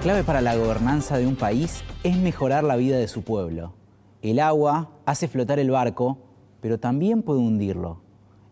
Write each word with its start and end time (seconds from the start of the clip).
La 0.00 0.04
clave 0.04 0.24
para 0.24 0.40
la 0.40 0.56
gobernanza 0.56 1.18
de 1.18 1.26
un 1.26 1.36
país 1.36 1.84
es 2.04 2.16
mejorar 2.16 2.64
la 2.64 2.76
vida 2.76 2.96
de 2.96 3.06
su 3.06 3.20
pueblo. 3.20 3.74
El 4.22 4.38
agua 4.38 4.92
hace 5.04 5.28
flotar 5.28 5.58
el 5.58 5.70
barco, 5.70 6.16
pero 6.62 6.80
también 6.80 7.22
puede 7.22 7.40
hundirlo. 7.40 8.00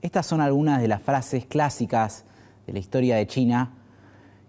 Estas 0.02 0.26
son 0.26 0.42
algunas 0.42 0.82
de 0.82 0.88
las 0.88 1.00
frases 1.00 1.46
clásicas 1.46 2.26
de 2.66 2.74
la 2.74 2.80
historia 2.80 3.16
de 3.16 3.26
China 3.26 3.72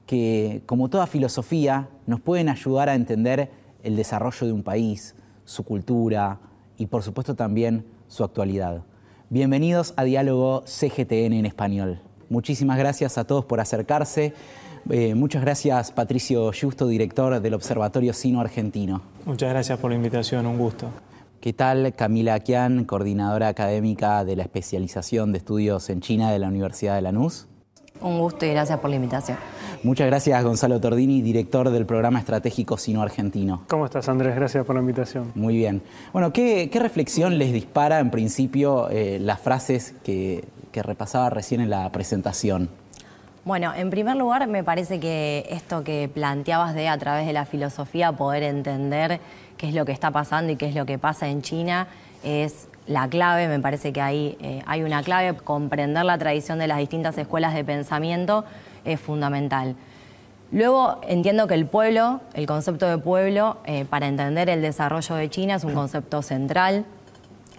que, 0.06 0.62
como 0.66 0.90
toda 0.90 1.08
filosofía, 1.08 1.88
nos 2.06 2.20
pueden 2.20 2.50
ayudar 2.50 2.90
a 2.90 2.96
entender 2.96 3.50
el 3.82 3.96
desarrollo 3.96 4.48
de 4.48 4.52
un 4.52 4.64
país, 4.64 5.16
su 5.46 5.64
cultura 5.64 6.42
y, 6.78 6.88
por 6.88 7.02
supuesto, 7.02 7.34
también 7.34 7.86
su 8.10 8.26
actualidad. 8.26 8.84
Bienvenidos 9.30 9.94
a 9.96 10.04
Diálogo 10.04 10.66
CGTN 10.66 11.32
en 11.32 11.46
español. 11.46 12.02
Muchísimas 12.28 12.78
gracias 12.78 13.18
a 13.18 13.24
todos 13.24 13.46
por 13.46 13.62
acercarse. 13.62 14.34
Eh, 14.90 15.16
muchas 15.16 15.42
gracias, 15.42 15.92
Patricio 15.92 16.52
Justo, 16.60 16.88
director 16.88 17.40
del 17.40 17.54
Observatorio 17.54 18.14
Sino 18.14 18.42
Argentino. 18.42 19.02
Muchas 19.26 19.50
gracias 19.50 19.80
por 19.80 19.92
la 19.92 19.96
invitación, 19.96 20.46
un 20.46 20.58
gusto. 20.58 20.88
¿Qué 21.42 21.54
tal? 21.54 21.94
Camila 21.96 22.34
Aquian, 22.34 22.84
coordinadora 22.84 23.48
académica 23.48 24.26
de 24.26 24.36
la 24.36 24.44
especialización 24.44 25.32
de 25.32 25.38
estudios 25.38 25.90
en 25.90 26.02
China 26.02 26.32
de 26.32 26.40
la 26.40 26.50
Universidad 26.50 26.96
de 26.96 27.02
Lanús. 27.02 27.48
Un 28.02 28.20
gusto 28.20 28.46
y 28.46 28.50
gracias 28.50 28.80
por 28.80 28.90
la 28.90 28.96
invitación. 28.96 29.38
Muchas 29.84 30.08
gracias, 30.08 30.44
Gonzalo 30.44 30.80
Tordini, 30.80 31.22
director 31.22 31.70
del 31.70 31.86
programa 31.86 32.20
estratégico 32.20 32.78
Sino 32.78 33.02
Argentino. 33.02 33.64
¿Cómo 33.68 33.86
estás, 33.86 34.08
Andrés? 34.10 34.36
Gracias 34.36 34.66
por 34.66 34.76
la 34.76 34.82
invitación. 34.82 35.32
Muy 35.36 35.56
bien. 35.56 35.82
Bueno, 36.14 36.32
¿qué, 36.34 36.70
reflexión 36.74 37.38
les 37.38 37.52
dispara 37.52 38.00
en 38.00 38.10
principio 38.10 38.90
eh, 38.90 39.20
las 39.20 39.40
frases 39.40 39.96
que, 40.04 40.46
que 40.72 40.84
repasaba 40.84 41.30
recién 41.30 41.62
en 41.62 41.70
la 41.70 41.90
presentación? 41.92 42.70
Bueno, 43.46 43.74
en 43.74 43.90
primer 43.90 44.18
lugar, 44.18 44.46
me 44.48 44.64
parece 44.64 45.00
que 45.00 45.48
esto 45.50 45.84
que 45.84 46.10
planteabas 46.14 46.76
de 46.76 46.90
a 46.90 46.98
través 46.98 47.26
de 47.26 47.34
la 47.34 47.46
filosofía 47.46 48.12
poder 48.12 48.44
entender 48.44 49.22
qué 49.58 49.70
es 49.70 49.74
lo 49.74 49.86
que 49.86 49.94
está 49.94 50.12
pasando 50.12 50.52
y 50.52 50.56
qué 50.58 50.68
es 50.68 50.76
lo 50.76 50.86
que 50.86 50.98
pasa 50.98 51.30
en 51.30 51.42
China 51.42 51.88
es 52.24 52.68
la 52.86 53.08
clave, 53.08 53.48
me 53.48 53.60
parece 53.60 53.94
que 53.94 54.02
ahí 54.02 54.38
eh, 54.42 54.62
hay 54.66 54.84
una 54.84 55.04
clave, 55.04 55.38
comprender 55.38 56.04
la 56.04 56.18
tradición 56.18 56.60
de 56.60 56.68
las 56.68 56.80
distintas 56.80 57.18
escuelas 57.18 57.54
de 57.54 57.64
pensamiento 57.64 58.44
es 58.84 59.00
fundamental. 59.00 59.76
Luego 60.52 61.00
entiendo 61.08 61.48
que 61.48 61.54
el 61.54 61.66
pueblo, 61.68 62.22
el 62.34 62.46
concepto 62.46 62.88
de 62.88 62.98
pueblo, 62.98 63.58
eh, 63.66 63.86
para 63.86 64.08
entender 64.08 64.50
el 64.50 64.62
desarrollo 64.62 65.16
de 65.16 65.30
China 65.30 65.56
es 65.56 65.64
un 65.64 65.74
concepto 65.74 66.24
central. 66.24 66.86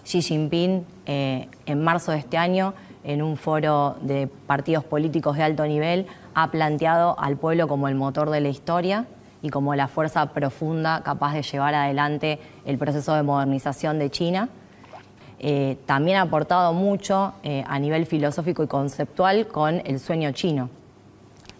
Xi 0.03 0.21
Jinping, 0.21 0.85
eh, 1.05 1.47
en 1.65 1.83
marzo 1.83 2.11
de 2.11 2.17
este 2.17 2.37
año, 2.37 2.73
en 3.03 3.21
un 3.21 3.37
foro 3.37 3.95
de 4.01 4.27
partidos 4.27 4.83
políticos 4.83 5.37
de 5.37 5.43
alto 5.43 5.65
nivel, 5.65 6.07
ha 6.33 6.51
planteado 6.51 7.19
al 7.19 7.37
pueblo 7.37 7.67
como 7.67 7.87
el 7.87 7.95
motor 7.95 8.29
de 8.29 8.41
la 8.41 8.49
historia 8.49 9.05
y 9.41 9.49
como 9.49 9.75
la 9.75 9.87
fuerza 9.87 10.27
profunda 10.27 11.01
capaz 11.03 11.33
de 11.33 11.41
llevar 11.41 11.73
adelante 11.73 12.39
el 12.65 12.77
proceso 12.77 13.15
de 13.15 13.23
modernización 13.23 13.99
de 13.99 14.09
China. 14.09 14.49
Eh, 15.39 15.77
también 15.87 16.17
ha 16.17 16.21
aportado 16.21 16.73
mucho 16.73 17.33
a 17.65 17.79
nivel 17.79 18.05
filosófico 18.05 18.63
y 18.63 18.67
conceptual 18.67 19.47
con 19.47 19.81
el 19.85 19.99
sueño 19.99 20.31
chino 20.31 20.69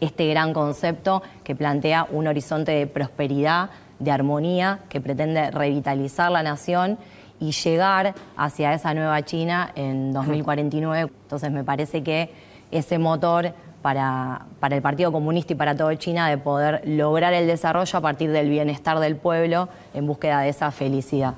este 0.01 0.27
gran 0.27 0.51
concepto 0.51 1.21
que 1.45 1.55
plantea 1.55 2.07
un 2.11 2.27
horizonte 2.27 2.71
de 2.73 2.87
prosperidad, 2.87 3.69
de 3.99 4.11
armonía, 4.11 4.79
que 4.89 4.99
pretende 4.99 5.51
revitalizar 5.51 6.31
la 6.31 6.43
nación 6.43 6.97
y 7.41 7.51
llegar 7.51 8.13
hacia 8.37 8.73
esa 8.73 8.93
nueva 8.93 9.21
China 9.23 9.73
en 9.75 10.13
2049. 10.13 11.11
Entonces 11.23 11.51
me 11.51 11.65
parece 11.65 12.03
que 12.03 12.29
ese 12.69 12.99
motor 12.99 13.53
para, 13.81 14.45
para, 14.59 14.75
el 14.75 14.83
Partido 14.83 15.11
Comunista 15.11 15.53
y 15.53 15.55
para 15.55 15.75
todo 15.75 15.93
China 15.95 16.29
de 16.29 16.37
poder 16.37 16.83
lograr 16.85 17.33
el 17.33 17.47
desarrollo 17.47 17.97
a 17.97 18.01
partir 18.01 18.31
del 18.31 18.47
bienestar 18.47 18.99
del 18.99 19.15
pueblo 19.15 19.67
en 19.95 20.05
búsqueda 20.05 20.41
de 20.41 20.49
esa 20.49 20.71
felicidad. 20.71 21.33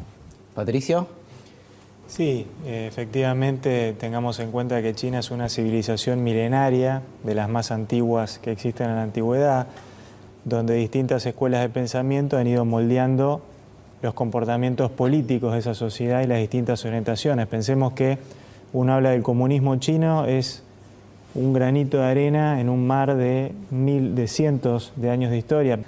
Patricio. 0.54 1.08
Sí, 2.06 2.46
efectivamente 2.66 3.96
tengamos 3.98 4.40
en 4.40 4.52
cuenta 4.52 4.82
que 4.82 4.94
China 4.94 5.20
es 5.20 5.32
una 5.32 5.48
civilización 5.48 6.22
milenaria, 6.22 7.02
de 7.24 7.34
las 7.34 7.48
más 7.48 7.72
antiguas 7.72 8.40
que 8.40 8.52
existen 8.52 8.90
en 8.90 8.98
la 8.98 9.04
antigüedad, 9.04 9.68
donde 10.44 10.76
distintas 10.76 11.26
escuelas 11.26 11.62
de 11.62 11.70
pensamiento 11.70 12.38
han 12.38 12.46
ido 12.46 12.66
moldeando 12.66 13.42
los 14.04 14.14
comportamientos 14.14 14.92
políticos 14.92 15.54
de 15.54 15.60
esa 15.60 15.74
sociedad 15.74 16.22
y 16.22 16.28
las 16.28 16.40
distintas 16.40 16.84
orientaciones. 16.84 17.48
Pensemos 17.48 17.94
que 17.94 18.18
uno 18.74 18.94
habla 18.94 19.12
del 19.12 19.24
comunismo 19.24 19.78
chino, 19.78 20.26
es 20.26 20.62
un 21.36 21.54
granito 21.54 21.98
de 21.98 22.04
arena 22.04 22.60
en 22.60 22.68
un 22.70 22.86
mar 22.86 23.16
de, 23.16 23.54
mil, 23.72 24.14
de 24.14 24.28
cientos 24.28 24.92
de 24.98 25.10
años 25.10 25.32
de 25.32 25.38
historia. 25.38 25.80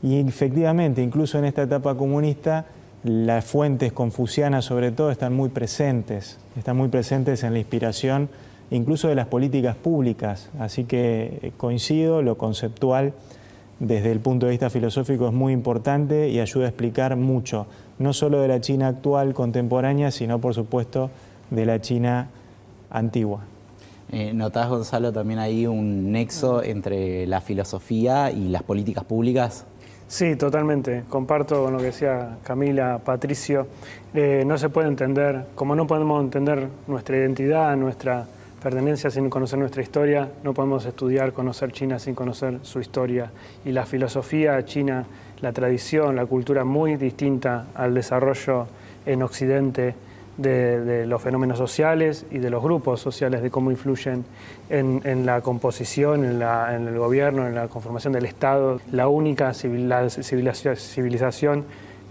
Y 0.00 0.20
efectivamente, 0.20 1.02
incluso 1.02 1.38
en 1.38 1.44
esta 1.44 1.62
etapa 1.62 1.96
comunista, 1.96 2.66
las 3.02 3.44
fuentes 3.44 3.92
confucianas 3.92 4.64
sobre 4.64 4.92
todo 4.92 5.10
están 5.10 5.34
muy 5.34 5.48
presentes, 5.48 6.38
están 6.56 6.76
muy 6.76 6.88
presentes 6.88 7.42
en 7.42 7.52
la 7.52 7.58
inspiración 7.58 8.28
incluso 8.70 9.08
de 9.08 9.14
las 9.14 9.26
políticas 9.26 9.76
públicas, 9.76 10.50
así 10.58 10.84
que 10.84 11.52
coincido, 11.56 12.22
lo 12.22 12.36
conceptual 12.36 13.12
desde 13.78 14.10
el 14.10 14.20
punto 14.20 14.46
de 14.46 14.50
vista 14.52 14.70
filosófico 14.70 15.26
es 15.28 15.34
muy 15.34 15.52
importante 15.52 16.28
y 16.28 16.40
ayuda 16.40 16.66
a 16.66 16.68
explicar 16.68 17.16
mucho, 17.16 17.66
no 17.98 18.12
solo 18.12 18.40
de 18.40 18.48
la 18.48 18.60
China 18.60 18.88
actual, 18.88 19.34
contemporánea, 19.34 20.10
sino 20.10 20.40
por 20.40 20.54
supuesto 20.54 21.10
de 21.50 21.66
la 21.66 21.80
China 21.80 22.28
antigua. 22.90 23.40
Eh, 24.10 24.32
¿Notás, 24.32 24.68
Gonzalo, 24.68 25.12
también 25.12 25.40
ahí 25.40 25.66
un 25.66 26.12
nexo 26.12 26.62
entre 26.62 27.26
la 27.26 27.40
filosofía 27.40 28.30
y 28.30 28.48
las 28.48 28.62
políticas 28.62 29.04
públicas? 29.04 29.66
Sí, 30.08 30.36
totalmente. 30.36 31.02
Comparto 31.08 31.64
con 31.64 31.72
lo 31.72 31.78
que 31.80 31.86
decía 31.86 32.38
Camila, 32.44 33.00
Patricio. 33.04 33.66
Eh, 34.14 34.44
no 34.46 34.56
se 34.56 34.68
puede 34.68 34.86
entender, 34.86 35.46
como 35.56 35.74
no 35.74 35.88
podemos 35.88 36.22
entender 36.22 36.68
nuestra 36.86 37.16
identidad, 37.16 37.76
nuestra 37.76 38.26
pertenencia 38.62 39.10
sin 39.10 39.30
conocer 39.30 39.58
nuestra 39.58 39.82
historia, 39.82 40.30
no 40.42 40.54
podemos 40.54 40.84
estudiar, 40.86 41.32
conocer 41.32 41.72
China 41.72 41.98
sin 41.98 42.14
conocer 42.14 42.58
su 42.62 42.80
historia. 42.80 43.30
Y 43.64 43.72
la 43.72 43.86
filosofía 43.86 44.64
china, 44.64 45.06
la 45.40 45.52
tradición, 45.52 46.16
la 46.16 46.26
cultura 46.26 46.64
muy 46.64 46.96
distinta 46.96 47.66
al 47.74 47.94
desarrollo 47.94 48.66
en 49.04 49.22
Occidente 49.22 49.94
de, 50.36 51.06
los 51.06 51.22
fenómenos 51.22 51.58
sociales 51.58 52.26
y 52.30 52.38
de 52.38 52.50
los 52.50 52.62
grupos 52.62 53.00
sociales, 53.00 53.42
de 53.42 53.50
cómo 53.50 53.70
influyen 53.70 54.24
en, 54.68 55.26
la 55.26 55.40
composición, 55.40 56.24
en, 56.24 56.42
el 56.42 56.98
gobierno, 56.98 57.46
en 57.46 57.54
la 57.54 57.68
conformación 57.68 58.12
del 58.12 58.26
Estado, 58.26 58.80
la 58.92 59.08
única 59.08 59.54
civilización, 59.54 61.64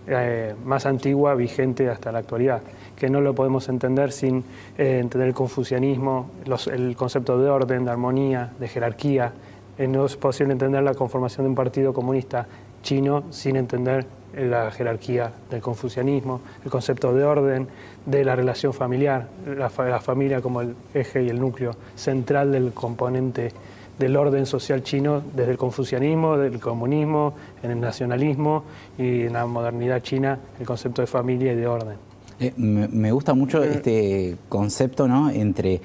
eh, 0.07 0.53
más 0.63 0.85
antigua 0.85 1.33
vigente 1.33 1.89
hasta 1.89 2.11
la 2.11 2.19
actualidad, 2.19 2.61
que 2.95 3.09
no 3.09 3.21
lo 3.21 3.33
podemos 3.33 3.67
entender 3.69 4.11
sin 4.11 4.43
eh, 4.77 4.99
entender 4.99 5.29
el 5.29 5.33
confucianismo, 5.33 6.29
el 6.71 6.95
concepto 6.95 7.39
de 7.39 7.49
orden, 7.49 7.85
de 7.85 7.91
armonía, 7.91 8.51
de 8.59 8.67
jerarquía. 8.67 9.33
Eh, 9.77 9.87
no 9.87 10.05
es 10.05 10.15
posible 10.15 10.53
entender 10.53 10.83
la 10.83 10.93
conformación 10.93 11.45
de 11.45 11.49
un 11.49 11.55
partido 11.55 11.93
comunista 11.93 12.45
chino 12.83 13.23
sin 13.31 13.55
entender 13.55 14.05
la 14.35 14.69
jerarquía 14.69 15.31
del 15.49 15.61
confucianismo, 15.61 16.41
el 16.63 16.69
concepto 16.69 17.13
de 17.13 17.23
orden, 17.23 17.67
de 18.05 18.23
la 18.23 18.35
relación 18.35 18.73
familiar, 18.73 19.27
la, 19.45 19.69
familia 19.69 20.41
como 20.41 20.61
el 20.61 20.75
eje 20.93 21.23
y 21.23 21.29
el 21.29 21.39
núcleo 21.39 21.75
central 21.95 22.51
del 22.51 22.73
componente 22.73 23.51
del 23.97 24.17
orden 24.17 24.45
social 24.45 24.83
chino 24.83 25.21
desde 25.35 25.51
el 25.51 25.57
confucianismo, 25.57 26.37
del 26.37 26.59
comunismo, 26.59 27.33
en 27.63 27.71
el 27.71 27.79
nacionalismo 27.79 28.63
y 28.97 29.21
en 29.23 29.33
la 29.33 29.45
modernidad 29.45 30.01
china 30.01 30.39
el 30.59 30.65
concepto 30.65 31.01
de 31.01 31.07
familia 31.07 31.53
y 31.53 31.55
de 31.55 31.67
orden. 31.67 31.97
Eh, 32.39 32.53
me, 32.57 33.11
gusta 33.11 33.33
mucho 33.33 33.63
eh. 33.63 33.75
este 33.75 34.37
concepto 34.49 35.07
¿no? 35.07 35.29
entre 35.29 35.81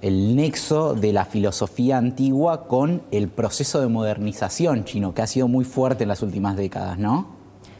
el 0.00 0.34
nexo 0.34 0.94
de 0.94 1.12
la 1.12 1.24
filosofía 1.24 1.96
antigua 1.96 2.66
con 2.66 3.02
el 3.12 3.28
proceso 3.28 3.80
de 3.80 3.86
modernización 3.86 4.84
chino, 4.84 5.14
que 5.14 5.22
ha 5.22 5.26
sido 5.28 5.46
muy 5.46 5.64
fuerte 5.64 6.02
en 6.02 6.08
las 6.08 6.22
últimas 6.22 6.56
décadas, 6.56 6.98
¿no? 6.98 7.28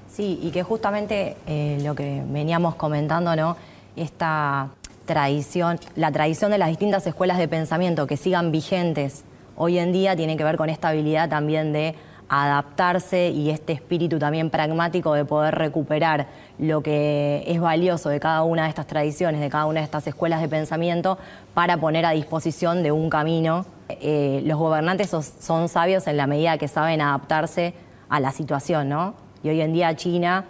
Sí, 0.09 0.39
y 0.41 0.51
que 0.51 0.63
justamente 0.63 1.37
eh, 1.49 1.81
lo 1.83 1.97
que 1.97 2.23
veníamos 2.31 2.77
comentando, 2.77 3.35
¿no? 3.35 3.57
Esta 3.97 4.69
tradición, 5.05 5.81
la 5.97 6.13
tradición 6.13 6.53
de 6.53 6.59
las 6.59 6.69
distintas 6.69 7.05
escuelas 7.07 7.39
de 7.39 7.49
pensamiento 7.49 8.07
que 8.07 8.17
sigan 8.17 8.53
vigentes 8.53 9.25
hoy 9.57 9.79
en 9.79 9.93
día 9.93 10.17
tiene 10.17 10.37
que 10.37 10.45
ver 10.45 10.57
con 10.57 10.71
esta 10.71 10.89
habilidad 10.89 11.29
también 11.29 11.73
de 11.73 11.95
adaptarse 12.35 13.29
y 13.29 13.51
este 13.51 13.75
espíritu 13.75 14.19
también 14.19 14.49
pragmático 14.49 15.13
de 15.13 15.27
poder 15.27 15.55
recuperar 15.55 16.29
lo 16.59 16.83
que 16.83 17.45
es 17.47 17.61
valioso 17.61 18.09
de 18.09 18.21
cada 18.21 18.43
una 18.43 18.63
de 18.63 18.71
estas 18.71 18.87
tradiciones, 18.87 19.39
de 19.43 19.51
cada 19.51 19.67
una 19.67 19.81
de 19.81 19.85
estas 19.85 20.07
escuelas 20.07 20.41
de 20.41 20.49
pensamiento, 20.49 21.19
para 21.53 21.77
poner 21.77 22.07
a 22.07 22.13
disposición 22.13 22.83
de 22.83 22.91
un 22.91 23.11
camino. 23.11 23.67
Eh, 23.91 24.41
los 24.47 24.59
gobernantes 24.59 25.11
son, 25.11 25.69
sabios 25.69 26.07
en 26.07 26.17
la 26.17 26.27
medida 26.27 26.57
que 26.57 26.69
saben 26.69 27.03
adaptarse 27.03 27.75
a 28.09 28.19
la 28.19 28.33
situación, 28.33 28.89
¿no? 28.89 29.13
Y 29.43 29.51
hoy 29.51 29.61
en 29.61 29.75
día 29.75 29.95
China 29.95 30.47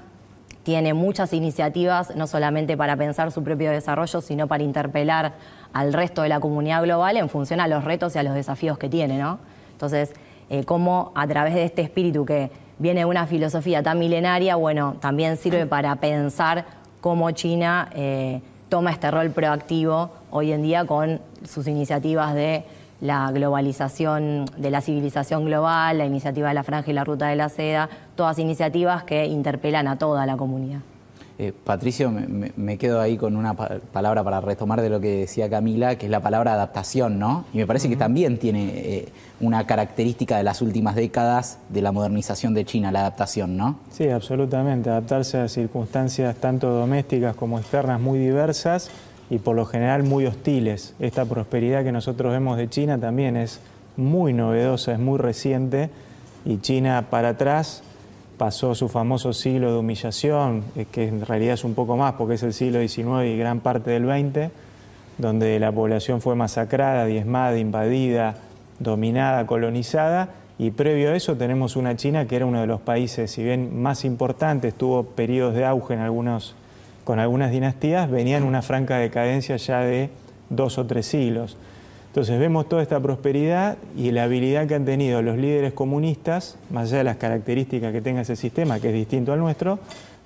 tiene 0.63 0.95
muchas 0.95 1.33
iniciativas, 1.33 2.15
no 2.15 2.29
solamente 2.29 2.77
para 2.77 2.97
pensar 2.97 3.33
su 3.33 3.43
propio 3.43 3.73
desarrollo, 3.73 4.21
sino 4.21 4.47
para 4.47 4.63
interpelar 4.63 5.33
al 5.73 5.93
resto 5.93 6.23
de 6.23 6.29
la 6.29 6.41
comunidad 6.41 6.83
global 6.83 7.17
en 7.17 7.29
función 7.29 7.61
a 7.61 7.69
los 7.69 7.85
retos 7.85 8.15
y 8.15 8.19
a 8.19 8.23
los 8.23 8.35
desafíos 8.35 8.79
que 8.79 8.89
tiene, 8.89 9.19
¿no? 9.19 9.39
Entonces, 9.73 10.13
eh, 10.51 10.65
cómo 10.65 11.13
a 11.15 11.27
través 11.27 11.55
de 11.55 11.65
este 11.65 11.83
espíritu 11.83 12.25
que 12.25 12.51
viene 12.79 13.05
una 13.05 13.27
filosofía 13.27 13.83
tan 13.83 13.99
milenaria, 13.99 14.57
bueno, 14.57 14.97
también 15.01 15.37
sirve 15.37 15.67
para 15.67 15.97
pensar 15.97 16.65
cómo 17.01 17.31
China 17.31 17.89
eh, 17.95 18.41
toma 18.69 18.91
este 18.91 19.11
rol 19.11 19.31
proactivo 19.31 20.11
hoy 20.31 20.53
en 20.53 20.63
día 20.63 20.85
con 20.85 21.21
sus 21.45 21.67
iniciativas 21.67 22.35
de 22.35 22.65
la 23.01 23.31
globalización 23.33 24.45
de 24.57 24.71
la 24.71 24.81
civilización 24.81 25.45
global, 25.45 25.99
la 25.99 26.07
iniciativa 26.07 26.49
de 26.49 26.55
la 26.55 26.63
Franja 26.63 26.91
y 26.91 26.95
la 26.95 27.05
Ruta 27.05 27.27
de 27.27 27.37
la 27.37 27.49
Seda, 27.49 27.89
todas 28.15 28.39
iniciativas 28.39 29.03
que 29.05 29.27
interpelan 29.27 29.89
a 29.89 29.99
toda 29.99 30.25
la 30.25 30.37
comunidad. 30.37 30.81
Eh, 31.39 31.53
Patricio, 31.65 32.11
me, 32.11 32.79
quedo 32.79 33.01
ahí 33.01 33.17
con 33.17 33.37
una 33.37 33.55
palabra 33.55 34.23
para 34.23 34.41
retomar 34.41 34.83
de 34.83 34.91
lo 34.91 35.01
que 35.01 35.21
decía 35.21 35.49
Camila, 35.49 35.97
que 35.97 36.07
es 36.07 36.11
la 36.11 36.21
palabra 36.21 36.53
adaptación, 36.53 37.19
¿no? 37.19 37.47
Y 37.53 37.59
me 37.59 37.67
parece 37.67 37.89
que 37.89 37.97
también 37.97 38.39
tiene 38.39 38.71
eh, 38.75 39.09
una 39.41 39.67
característica 39.67 40.37
de 40.37 40.45
las 40.45 40.63
últimas 40.63 40.95
décadas 40.95 41.59
de 41.71 41.83
la 41.83 41.91
modernización 41.91 42.55
de 42.55 42.65
China, 42.65 42.93
la 42.93 43.01
adaptación, 43.01 43.57
¿no? 43.57 43.77
Sí, 43.91 44.09
absolutamente. 44.09 44.91
Adaptarse 44.91 45.39
a 45.39 45.49
circunstancias 45.49 46.37
tanto 46.37 46.71
domésticas 46.71 47.35
como 47.35 47.59
externas 47.59 48.01
muy 48.01 48.19
diversas 48.19 48.91
y 49.31 49.39
por 49.39 49.57
lo 49.57 49.65
general 49.65 50.03
muy 50.03 50.27
hostiles. 50.27 50.95
Esta 51.01 51.25
prosperidad 51.25 51.83
que 51.85 51.93
nosotros 51.93 52.33
vemos 52.33 52.59
de 52.59 52.69
China 52.69 52.99
también 52.99 53.37
es 53.37 53.61
muy 53.97 54.33
novedosa, 54.33 54.93
es 54.93 54.99
muy 54.99 55.19
reciente 55.19 55.91
y 56.45 56.59
China 56.59 57.07
para 57.11 57.31
atrás 57.31 57.83
pasó 58.43 58.75
su 58.75 58.89
famoso 58.89 59.33
siglo 59.33 59.71
de 59.71 59.79
humillación, 59.79 60.65
eh, 60.75 60.87
que 60.91 61.07
en 61.07 61.25
realidad 61.25 61.55
es 61.55 61.63
un 61.63 61.75
poco 61.75 61.97
más 61.97 62.15
porque 62.15 62.35
es 62.35 62.43
el 62.43 62.53
siglo 62.53 62.81
XIX 62.81 63.25
y 63.33 63.37
gran 63.37 63.61
parte 63.61 63.93
del 63.93 64.07
XX, 64.07 64.51
donde 65.17 65.61
la 65.61 65.71
población 65.71 66.21
fue 66.21 66.35
masacrada, 66.35 67.05
diezmada, 67.05 67.57
invadida, 67.57 68.35
dominada, 68.81 69.47
colonizada, 69.47 70.31
y 70.59 70.73
previo 70.73 71.11
a 71.11 71.15
eso 71.15 71.37
tenemos 71.37 71.77
una 71.77 71.95
China 71.95 72.27
que 72.27 72.35
era 72.35 72.45
uno 72.45 72.61
de 72.61 72.67
los 72.67 72.81
países, 72.81 73.31
si 73.31 73.45
bien 73.45 73.81
más 73.81 74.05
importantes, 74.05 74.75
tuvo 74.75 75.05
periodos 75.05 75.55
de 75.55 75.65
auge 75.65 75.95
en 75.95 76.01
algunos, 76.01 76.57
con 77.05 77.21
algunas 77.21 77.53
dinastías, 77.53 78.11
venía 78.11 78.39
en 78.39 78.43
una 78.43 78.63
franca 78.63 78.97
decadencia 78.97 79.57
ya 79.57 79.83
de 79.83 80.11
dos 80.51 80.79
o 80.79 80.87
tres 80.87 81.07
siglos. 81.07 81.57
Entonces 82.13 82.39
vemos 82.39 82.69
toda 82.69 82.83
esta 82.83 83.01
prosperidad 83.01 83.79
y 83.97 84.11
la 84.11 84.25
habilidad 84.25 84.67
que 84.67 84.75
han 84.75 84.85
tenido 84.85 85.23
los 85.23 85.39
líderes 85.39 85.73
comunistas, 85.73 86.59
más 86.69 86.91
allá 86.91 86.99
de 86.99 87.05
las 87.05 87.17
características 87.17 87.91
que 87.91 88.03
tenga 88.03 88.21
ese 88.21 88.37
sistema, 88.37 88.81
que 88.81 88.89
es 88.89 88.95
distinto 88.95 89.33
al 89.33 89.39
nuestro, 89.39 89.79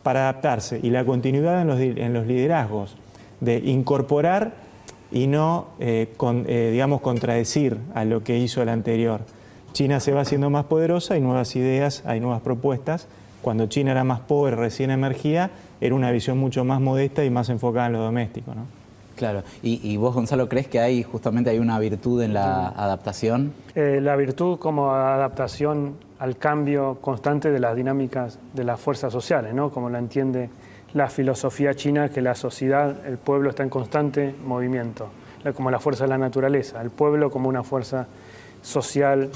para 0.03 0.23
adaptarse 0.23 0.81
y 0.83 0.91
la 0.91 1.05
continuidad 1.05 1.63
en 1.63 2.13
los, 2.13 2.27
liderazgos, 2.27 2.97
de 3.41 3.59
incorporar 3.59 4.55
y 5.13 5.29
no, 5.29 5.69
eh, 5.79 6.13
eh, 6.21 6.71
digamos, 6.73 7.03
contradecir 7.03 7.77
a 7.95 8.05
lo 8.05 8.25
que 8.25 8.37
hizo 8.37 8.63
el 8.63 8.69
anterior. 8.69 9.21
China 9.73 10.01
se 10.01 10.11
va 10.11 10.23
haciendo 10.23 10.51
más 10.51 10.65
poderosa, 10.65 11.15
hay 11.15 11.21
nuevas 11.21 11.55
ideas, 11.55 12.03
hay 12.05 12.19
nuevas 12.19 12.41
propuestas. 12.41 13.07
Cuando 13.43 13.69
China 13.69 13.93
era 13.93 14.03
más 14.03 14.19
pobre, 14.19 14.57
recién 14.57 14.91
emergía, 14.91 15.53
era 15.81 15.95
una 15.95 16.11
visión 16.11 16.37
mucho 16.37 16.65
más 16.65 16.81
modesta 16.81 17.25
y 17.25 17.31
más 17.31 17.49
enfocada 17.49 17.87
en 17.87 17.93
lo 17.93 18.01
doméstico. 18.01 18.57
¿no? 18.57 18.76
Claro, 19.17 19.43
¿Y, 19.63 19.97
vos 19.97 20.15
Gonzalo 20.15 20.49
crees 20.49 20.69
que 20.69 20.79
hay 20.79 21.03
justamente 21.03 21.49
hay 21.49 21.59
una 21.59 21.79
virtud 21.79 22.23
en 22.23 22.35
la 22.35 22.69
adaptación? 22.69 23.55
Eh, 23.75 23.99
la 24.03 24.15
virtud 24.15 24.59
como 24.59 24.93
adaptación 24.93 25.95
al 26.19 26.37
cambio 26.37 26.99
constante 27.01 27.51
de 27.51 27.59
las 27.59 27.75
dinámicas 27.75 28.39
de 28.53 28.65
las 28.65 28.79
fuerzas 28.79 29.13
sociales, 29.13 29.55
¿no? 29.55 29.71
como 29.71 29.89
la 29.89 29.99
entiende 29.99 30.51
la 30.93 31.09
filosofía 31.09 31.75
china, 31.75 32.11
que 32.11 32.21
la 32.21 32.35
sociedad, 32.35 33.07
el 33.07 33.19
pueblo 33.19 33.51
está 33.51 33.63
en 33.63 33.71
constante 33.71 34.35
movimiento, 34.45 35.09
como 35.55 35.71
la 35.71 35.79
fuerza 35.79 36.05
de 36.05 36.11
la 36.11 36.19
naturaleza, 36.19 36.81
el 36.83 36.91
pueblo 36.91 37.31
como 37.31 37.49
una 37.49 37.63
fuerza 37.63 38.07
social 38.63 39.31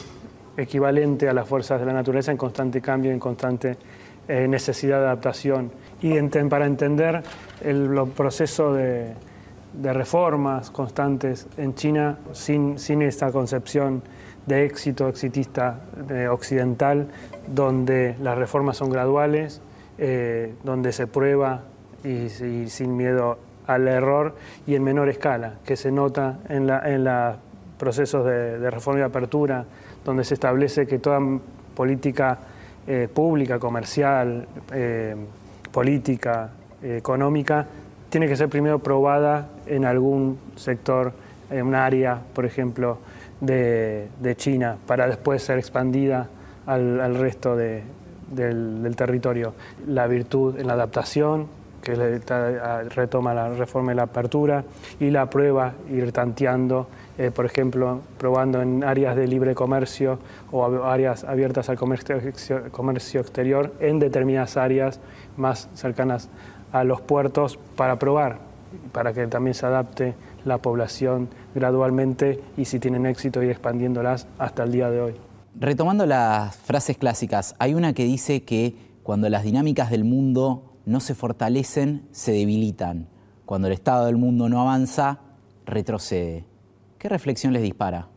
equivalente 0.57 1.29
a 1.29 1.33
las 1.33 1.49
fuerzas 1.49 1.81
de 1.81 1.87
la 1.87 1.93
naturaleza 1.93 2.31
en 2.31 2.37
constante 2.37 2.81
cambio, 2.81 3.13
en 3.13 3.19
constante 3.19 3.77
eh, 4.29 4.47
necesidad 4.47 4.99
de 5.01 5.07
adaptación. 5.07 5.71
Y 6.03 6.19
para 6.49 6.67
entender 6.67 7.23
el 7.63 7.91
proceso 8.17 8.73
de 8.73 9.13
de 9.73 9.93
reformas 9.93 10.71
constantes 10.71 11.47
en 11.57 11.75
China 11.75 12.19
sin, 12.33 12.79
sin 12.79 13.03
esta 13.03 13.31
concepción 13.33 14.03
de 14.47 14.65
éxito 14.65 15.09
exitista 15.09 15.81
occidental, 16.31 17.09
donde 17.47 18.17
las 18.21 18.37
reformas 18.37 18.77
son 18.77 18.91
graduales, 18.91 19.61
eh, 20.03 20.55
donde 20.65 20.93
se 20.93 21.07
prueba 21.07 21.61
y, 22.03 22.31
sin 22.31 22.97
miedo 22.97 23.39
al 23.67 23.87
error 23.87 24.35
y 24.67 24.75
en 24.75 24.83
menor 24.83 25.11
escala, 25.11 25.57
que 25.65 25.77
se 25.77 25.93
nota 25.93 26.39
en 26.49 26.67
los 26.67 26.83
en 26.85 27.39
procesos 27.77 28.25
de, 28.25 28.71
reforma 28.71 29.01
y 29.01 29.03
apertura, 29.03 29.67
donde 30.03 30.25
se 30.25 30.33
establece 30.33 30.87
que 30.87 30.99
toda 30.99 31.21
política 31.75 32.39
eh, 32.87 33.09
pública, 33.13 33.59
comercial, 33.59 34.49
eh, 34.73 35.15
política, 35.71 36.51
económica, 36.83 37.67
tiene 38.11 38.27
que 38.29 38.37
ser 38.37 38.49
primero 38.49 38.81
probada 38.81 39.49
en 39.67 39.85
algún 39.85 40.39
sector, 40.57 41.13
en 41.49 41.67
un 41.67 41.75
área, 41.75 42.21
por 42.35 42.45
ejemplo, 42.45 42.99
de, 43.41 44.09
China, 44.37 44.77
para 44.87 45.07
después 45.07 45.43
ser 45.43 45.59
expandida 45.59 46.29
al, 46.67 47.15
resto 47.15 47.57
del, 47.57 48.95
territorio. 48.97 49.55
La 49.87 50.07
virtud 50.07 50.59
en 50.59 50.67
la 50.67 50.75
adaptación, 50.75 51.47
que 51.83 51.95
retoma 52.91 53.35
la 53.35 53.49
reforma 53.55 53.93
y 53.93 53.97
la 53.97 54.05
apertura, 54.05 54.65
y 54.99 55.11
la 55.11 55.29
prueba, 55.31 55.73
ir 55.91 56.13
tanteando, 56.13 56.89
eh, 57.19 57.31
por 57.31 57.47
ejemplo, 57.47 58.01
probando 58.19 58.63
en 58.63 58.85
áreas 58.85 59.17
de 59.17 59.27
libre 59.27 59.55
comercio 59.55 60.19
o 60.53 60.65
áreas 60.85 61.25
abiertas 61.25 61.69
al 61.69 61.77
comercio, 61.77 62.19
comercio 62.71 63.21
exterior 63.21 63.75
en 63.81 63.99
determinadas 63.99 64.57
áreas 64.57 65.01
más 65.37 65.69
cercanas 65.75 66.29
a 66.73 66.85
los 66.85 67.01
puertos 67.01 67.59
para 67.77 67.99
probar, 67.99 68.39
para 68.93 69.13
que 69.13 69.27
también 69.27 69.55
se 69.55 69.67
adapte 69.67 70.15
la 70.45 70.59
población 70.59 71.29
gradualmente 71.55 72.41
y 72.57 72.65
si 72.65 72.79
tienen 72.79 73.07
éxito 73.07 73.43
ir 73.43 73.51
expandiéndolas 73.51 74.27
hasta 74.39 74.63
el 74.63 74.73
día 74.73 74.91
de 74.91 75.01
hoy. 75.01 75.15
Retomando 75.59 76.07
las 76.07 76.57
frases 76.57 76.97
clásicas, 76.97 77.57
hay 77.59 77.75
una 77.75 77.93
que 77.93 78.05
dice 78.05 78.45
que 78.45 78.75
cuando 79.03 79.29
las 79.29 79.43
dinámicas 79.43 79.91
del 79.91 80.05
mundo 80.05 80.70
no 80.87 81.01
se 81.01 81.15
fortalecen, 81.15 82.07
se 82.11 82.33
debilitan. 82.33 83.09
Cuando 83.47 83.69
el 83.69 83.75
estado 83.75 84.07
del 84.07 84.17
mundo 84.17 84.49
no 84.49 84.61
avanza, 84.61 85.19
retrocede. 85.67 86.45
¿Qué 86.99 87.09
reflexión 87.09 87.53
les 87.53 87.63
dispara? 87.63 88.09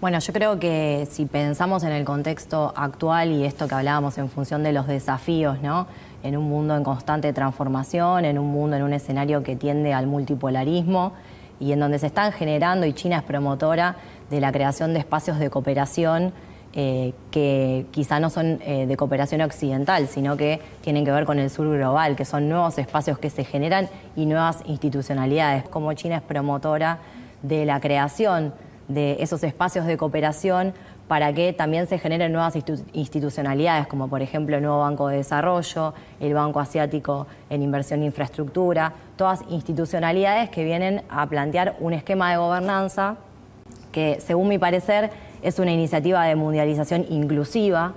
Bueno, 0.00 0.18
yo 0.18 0.32
creo 0.34 0.58
que 0.58 1.08
si 1.10 1.24
pensamos 1.24 1.82
en 1.82 1.92
el 1.92 2.04
contexto 2.04 2.72
actual 2.76 3.32
y 3.32 3.44
esto 3.44 3.66
que 3.66 3.74
hablábamos 3.74 4.18
en 4.18 4.28
función 4.28 4.62
de 4.62 4.72
los 4.72 4.86
desafíos, 4.86 5.62
¿no? 5.62 5.86
En 6.22 6.36
un 6.36 6.44
mundo 6.48 6.76
en 6.76 6.84
constante 6.84 7.32
transformación, 7.32 8.26
en 8.26 8.38
un 8.38 8.48
mundo, 8.48 8.76
en 8.76 8.82
un 8.82 8.92
escenario 8.92 9.42
que 9.42 9.56
tiende 9.56 9.94
al 9.94 10.06
multipolarismo 10.06 11.12
y 11.58 11.72
en 11.72 11.80
donde 11.80 11.98
se 11.98 12.08
están 12.08 12.32
generando, 12.32 12.84
y 12.84 12.92
China 12.92 13.16
es 13.16 13.22
promotora 13.22 13.96
de 14.28 14.40
la 14.40 14.52
creación 14.52 14.92
de 14.92 14.98
espacios 14.98 15.38
de 15.38 15.48
cooperación 15.48 16.34
eh, 16.78 17.14
que 17.30 17.86
quizá 17.90 18.20
no 18.20 18.28
son 18.28 18.60
eh, 18.60 18.84
de 18.86 18.96
cooperación 18.98 19.40
occidental, 19.40 20.08
sino 20.08 20.36
que 20.36 20.60
tienen 20.82 21.06
que 21.06 21.10
ver 21.10 21.24
con 21.24 21.38
el 21.38 21.48
sur 21.48 21.66
global, 21.74 22.16
que 22.16 22.26
son 22.26 22.50
nuevos 22.50 22.76
espacios 22.76 23.18
que 23.18 23.30
se 23.30 23.44
generan 23.44 23.88
y 24.14 24.26
nuevas 24.26 24.58
institucionalidades. 24.66 25.66
Como 25.70 25.90
China 25.94 26.16
es 26.16 26.22
promotora 26.22 26.98
de 27.40 27.64
la 27.64 27.80
creación 27.80 28.52
de 28.88 29.16
esos 29.20 29.42
espacios 29.42 29.86
de 29.86 29.96
cooperación 29.96 30.74
para 31.08 31.32
que 31.32 31.54
también 31.54 31.86
se 31.86 31.98
generen 31.98 32.30
nuevas 32.30 32.54
institucionalidades, 32.92 33.86
como 33.86 34.08
por 34.08 34.20
ejemplo 34.20 34.56
el 34.56 34.62
nuevo 34.62 34.80
Banco 34.80 35.08
de 35.08 35.16
Desarrollo, 35.16 35.94
el 36.20 36.34
Banco 36.34 36.60
Asiático 36.60 37.26
en 37.48 37.62
Inversión 37.62 38.00
en 38.00 38.06
Infraestructura, 38.06 38.92
todas 39.16 39.40
institucionalidades 39.48 40.50
que 40.50 40.62
vienen 40.62 41.04
a 41.08 41.26
plantear 41.26 41.74
un 41.80 41.94
esquema 41.94 42.30
de 42.32 42.36
gobernanza 42.36 43.16
que, 43.92 44.18
según 44.20 44.48
mi 44.48 44.58
parecer, 44.58 45.10
es 45.42 45.58
una 45.58 45.72
iniciativa 45.72 46.24
de 46.24 46.36
mundialización 46.36 47.06
inclusiva, 47.08 47.94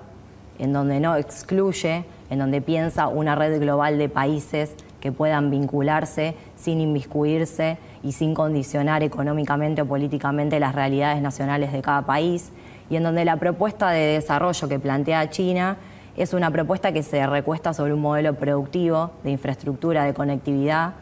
en 0.57 0.73
donde 0.73 0.99
no 0.99 1.15
excluye, 1.15 2.03
en 2.29 2.39
donde 2.39 2.61
piensa 2.61 3.07
una 3.07 3.35
red 3.35 3.59
global 3.59 3.97
de 3.97 4.09
países 4.09 4.75
que 4.99 5.11
puedan 5.11 5.49
vincularse 5.49 6.35
sin 6.55 6.81
inmiscuirse 6.81 7.77
y 8.03 8.11
sin 8.11 8.33
condicionar 8.33 9.03
económicamente 9.03 9.81
o 9.81 9.85
políticamente 9.85 10.59
las 10.59 10.75
realidades 10.75 11.21
nacionales 11.21 11.71
de 11.71 11.81
cada 11.81 12.01
país, 12.03 12.51
y 12.89 12.95
en 12.95 13.03
donde 13.03 13.23
la 13.23 13.37
propuesta 13.37 13.91
de 13.91 14.13
desarrollo 14.13 14.67
que 14.67 14.79
plantea 14.79 15.29
China 15.29 15.77
es 16.17 16.33
una 16.33 16.51
propuesta 16.51 16.91
que 16.91 17.03
se 17.03 17.25
recuesta 17.27 17.73
sobre 17.73 17.93
un 17.93 18.01
modelo 18.01 18.33
productivo 18.33 19.11
de 19.23 19.31
infraestructura, 19.31 20.03
de 20.03 20.13
conectividad, 20.13 20.93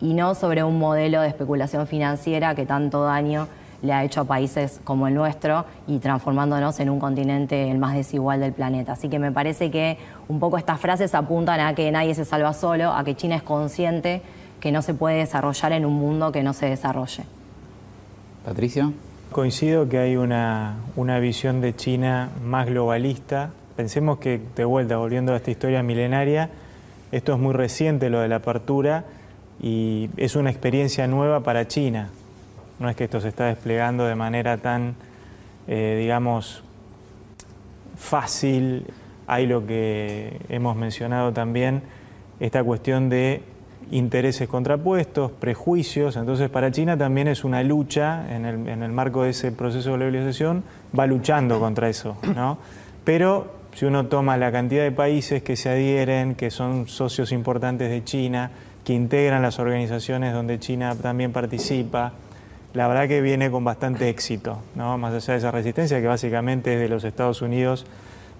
y 0.00 0.14
no 0.14 0.34
sobre 0.34 0.64
un 0.64 0.78
modelo 0.78 1.20
de 1.20 1.28
especulación 1.28 1.86
financiera 1.86 2.54
que 2.54 2.66
tanto 2.66 3.04
daño 3.04 3.46
le 3.82 3.92
ha 3.92 4.04
hecho 4.04 4.22
a 4.22 4.24
países 4.24 4.80
como 4.84 5.08
el 5.08 5.14
nuestro 5.14 5.66
y 5.86 5.98
transformándonos 5.98 6.78
en 6.80 6.90
un 6.90 6.98
continente 6.98 7.70
el 7.70 7.78
más 7.78 7.94
desigual 7.94 8.40
del 8.40 8.52
planeta. 8.52 8.92
Así 8.92 9.08
que 9.08 9.18
me 9.18 9.32
parece 9.32 9.70
que 9.70 9.98
un 10.28 10.38
poco 10.38 10.56
estas 10.56 10.80
frases 10.80 11.14
apuntan 11.14 11.60
a 11.60 11.74
que 11.74 11.90
nadie 11.90 12.14
se 12.14 12.24
salva 12.24 12.52
solo, 12.54 12.92
a 12.92 13.04
que 13.04 13.14
China 13.14 13.36
es 13.36 13.42
consciente 13.42 14.22
que 14.60 14.72
no 14.72 14.82
se 14.82 14.94
puede 14.94 15.18
desarrollar 15.18 15.72
en 15.72 15.84
un 15.84 15.94
mundo 15.94 16.30
que 16.30 16.42
no 16.42 16.52
se 16.52 16.66
desarrolle. 16.66 17.24
Patricio. 18.44 18.92
Coincido 19.32 19.88
que 19.88 19.98
hay 19.98 20.16
una, 20.16 20.76
una 20.94 21.18
visión 21.18 21.60
de 21.60 21.74
China 21.74 22.30
más 22.44 22.66
globalista 22.66 23.50
Pensemos 23.76 24.18
que, 24.18 24.40
de 24.54 24.64
vuelta, 24.64 24.96
volviendo 24.98 25.32
a 25.32 25.36
esta 25.36 25.50
historia 25.50 25.82
milenaria, 25.82 26.50
esto 27.10 27.32
es 27.32 27.38
muy 27.38 27.54
reciente, 27.54 28.10
lo 28.10 28.20
de 28.20 28.28
la 28.28 28.36
apertura, 28.36 29.04
y 29.62 30.10
es 30.16 30.36
una 30.36 30.50
experiencia 30.50 31.06
nueva 31.06 31.40
para 31.40 31.66
China. 31.68 32.10
No 32.82 32.88
es 32.90 32.96
que 32.96 33.04
esto 33.04 33.20
se 33.20 33.28
está 33.28 33.46
desplegando 33.46 34.04
de 34.06 34.16
manera 34.16 34.58
tan, 34.58 34.96
eh, 35.68 35.96
digamos, 36.00 36.64
fácil. 37.96 38.86
Hay 39.28 39.46
lo 39.46 39.64
que 39.64 40.40
hemos 40.48 40.74
mencionado 40.74 41.32
también, 41.32 41.82
esta 42.40 42.64
cuestión 42.64 43.08
de 43.08 43.42
intereses 43.92 44.48
contrapuestos, 44.48 45.30
prejuicios. 45.30 46.16
Entonces, 46.16 46.50
para 46.50 46.72
China 46.72 46.98
también 46.98 47.28
es 47.28 47.44
una 47.44 47.62
lucha 47.62 48.34
en 48.34 48.46
el, 48.46 48.68
en 48.68 48.82
el 48.82 48.90
marco 48.90 49.22
de 49.22 49.30
ese 49.30 49.52
proceso 49.52 49.90
de 49.90 49.98
globalización, 49.98 50.64
va 50.98 51.06
luchando 51.06 51.60
contra 51.60 51.88
eso, 51.88 52.16
¿no? 52.34 52.58
Pero 53.04 53.52
si 53.74 53.84
uno 53.84 54.06
toma 54.06 54.36
la 54.36 54.50
cantidad 54.50 54.82
de 54.82 54.90
países 54.90 55.44
que 55.44 55.54
se 55.54 55.68
adhieren, 55.68 56.34
que 56.34 56.50
son 56.50 56.88
socios 56.88 57.30
importantes 57.30 57.90
de 57.90 58.02
China, 58.02 58.50
que 58.84 58.92
integran 58.92 59.40
las 59.40 59.60
organizaciones 59.60 60.32
donde 60.32 60.58
China 60.58 60.96
también 61.00 61.30
participa, 61.32 62.12
la 62.74 62.88
verdad 62.88 63.08
que 63.08 63.20
viene 63.20 63.50
con 63.50 63.64
bastante 63.64 64.08
éxito, 64.08 64.58
¿no? 64.74 64.96
más 64.98 65.14
allá 65.14 65.34
de 65.34 65.38
esa 65.38 65.50
resistencia 65.50 66.00
que 66.00 66.06
básicamente 66.06 66.74
es 66.74 66.80
de 66.80 66.88
los 66.88 67.04
Estados 67.04 67.42
Unidos 67.42 67.86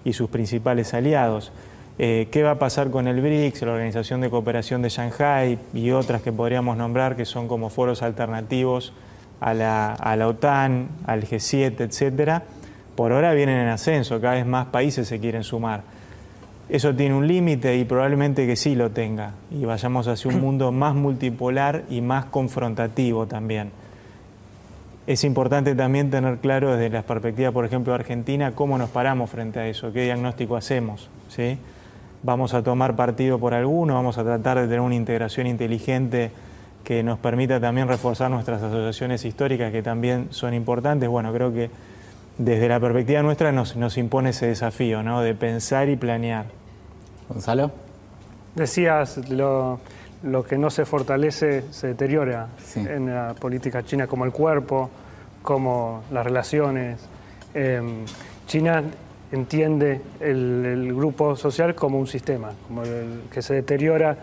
y 0.03 0.13
sus 0.13 0.29
principales 0.29 0.93
aliados. 0.93 1.51
Eh, 1.99 2.27
¿Qué 2.31 2.41
va 2.41 2.51
a 2.51 2.59
pasar 2.59 2.89
con 2.89 3.07
el 3.07 3.21
BRICS, 3.21 3.61
la 3.61 3.73
Organización 3.73 4.21
de 4.21 4.29
Cooperación 4.29 4.81
de 4.81 4.89
Shanghai 4.89 5.59
y 5.73 5.91
otras 5.91 6.23
que 6.23 6.31
podríamos 6.31 6.75
nombrar 6.75 7.15
que 7.15 7.25
son 7.25 7.47
como 7.47 7.69
foros 7.69 8.01
alternativos 8.01 8.93
a 9.39 9.53
la 9.53 10.27
OTAN, 10.27 10.89
al 11.05 11.23
G7, 11.23 11.81
etcétera? 11.81 12.43
Por 12.95 13.11
ahora 13.11 13.33
vienen 13.33 13.59
en 13.59 13.69
ascenso, 13.69 14.21
cada 14.21 14.35
vez 14.35 14.45
más 14.45 14.67
países 14.67 15.07
se 15.07 15.19
quieren 15.19 15.43
sumar. 15.43 15.81
Eso 16.69 16.95
tiene 16.95 17.13
un 17.13 17.27
límite 17.27 17.75
y 17.77 17.83
probablemente 17.85 18.47
que 18.47 18.55
sí 18.55 18.73
lo 18.73 18.91
tenga 18.91 19.33
y 19.51 19.65
vayamos 19.65 20.07
hacia 20.07 20.31
un 20.31 20.39
mundo 20.39 20.71
más 20.71 20.95
multipolar 20.95 21.83
y 21.89 22.01
más 22.01 22.25
confrontativo 22.25 23.27
también. 23.27 23.71
Es 25.05 25.25
importante 25.25 25.75
también 25.75 26.09
tener 26.09 26.37
claro 26.37 26.71
desde 26.71 26.89
la 26.89 27.01
perspectiva, 27.01 27.51
por 27.51 27.65
ejemplo, 27.65 27.91
de 27.91 27.99
Argentina, 27.99 28.53
cómo 28.55 28.77
nos 28.77 28.89
paramos 28.89 29.29
frente 29.29 29.59
a 29.59 29.67
eso, 29.67 29.91
qué 29.91 30.03
diagnóstico 30.03 30.55
hacemos. 30.55 31.09
¿sí? 31.27 31.57
Vamos 32.23 32.53
a 32.53 32.63
tomar 32.63 32.95
partido 32.95 33.37
por 33.37 33.53
alguno, 33.53 33.95
vamos 33.95 34.17
a 34.17 34.23
tratar 34.23 34.59
de 34.59 34.63
tener 34.63 34.79
una 34.79 34.95
integración 34.95 35.47
inteligente 35.47 36.31
que 36.85 37.03
nos 37.03 37.19
permita 37.19 37.59
también 37.59 37.89
reforzar 37.89 38.31
nuestras 38.31 38.61
asociaciones 38.61 39.25
históricas, 39.25 39.73
que 39.73 39.83
también 39.83 40.27
son 40.31 40.53
importantes. 40.53 41.09
Bueno, 41.09 41.33
creo 41.33 41.53
que 41.53 41.69
desde 42.37 42.69
la 42.69 42.79
perspectiva 42.79 43.21
nuestra 43.23 43.51
nos, 43.51 43.75
nos 43.75 43.97
impone 43.97 44.29
ese 44.29 44.47
desafío, 44.47 45.03
¿no? 45.03 45.21
De 45.21 45.35
pensar 45.35 45.89
y 45.89 45.97
planear. 45.97 46.45
Gonzalo. 47.27 47.71
Decías, 48.55 49.29
lo, 49.29 49.79
lo 50.23 50.43
que 50.43 50.57
no 50.57 50.69
se 50.69 50.85
fortalece 50.85 51.63
se 51.71 51.87
deteriora 51.87 52.47
Sí. 52.57 52.79
en 52.79 53.13
la 53.13 53.33
política 53.33 53.83
china, 53.83 54.07
como 54.07 54.25
el 54.25 54.31
cuerpo, 54.31 54.89
como 55.41 56.03
las 56.11 56.23
relaciones. 56.25 56.99
Em, 57.53 58.05
China 58.47 58.83
entiende 59.31 60.01
el, 60.19 60.65
el 60.65 60.93
grupo 60.95 61.35
social 61.35 61.75
como 61.75 61.99
un 61.99 62.07
sistema, 62.07 62.51
como 62.67 62.83
el 62.83 63.23
que 63.31 63.41
se 63.41 63.55
deteriora 63.55 64.17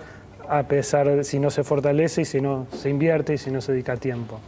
a 0.49 0.63
pesar 0.65 1.09
de 1.09 1.23
si 1.23 1.39
no 1.39 1.51
se 1.51 1.63
fortalece 1.63 2.23
y 2.23 2.25
si 2.25 2.41
no 2.41 2.67
se 2.73 2.91
invierte 2.91 3.35
y 3.35 3.39
si 3.39 3.51
no 3.51 3.61
se 3.61 3.73
dedica 3.73 3.97
tiempo. 3.97 4.41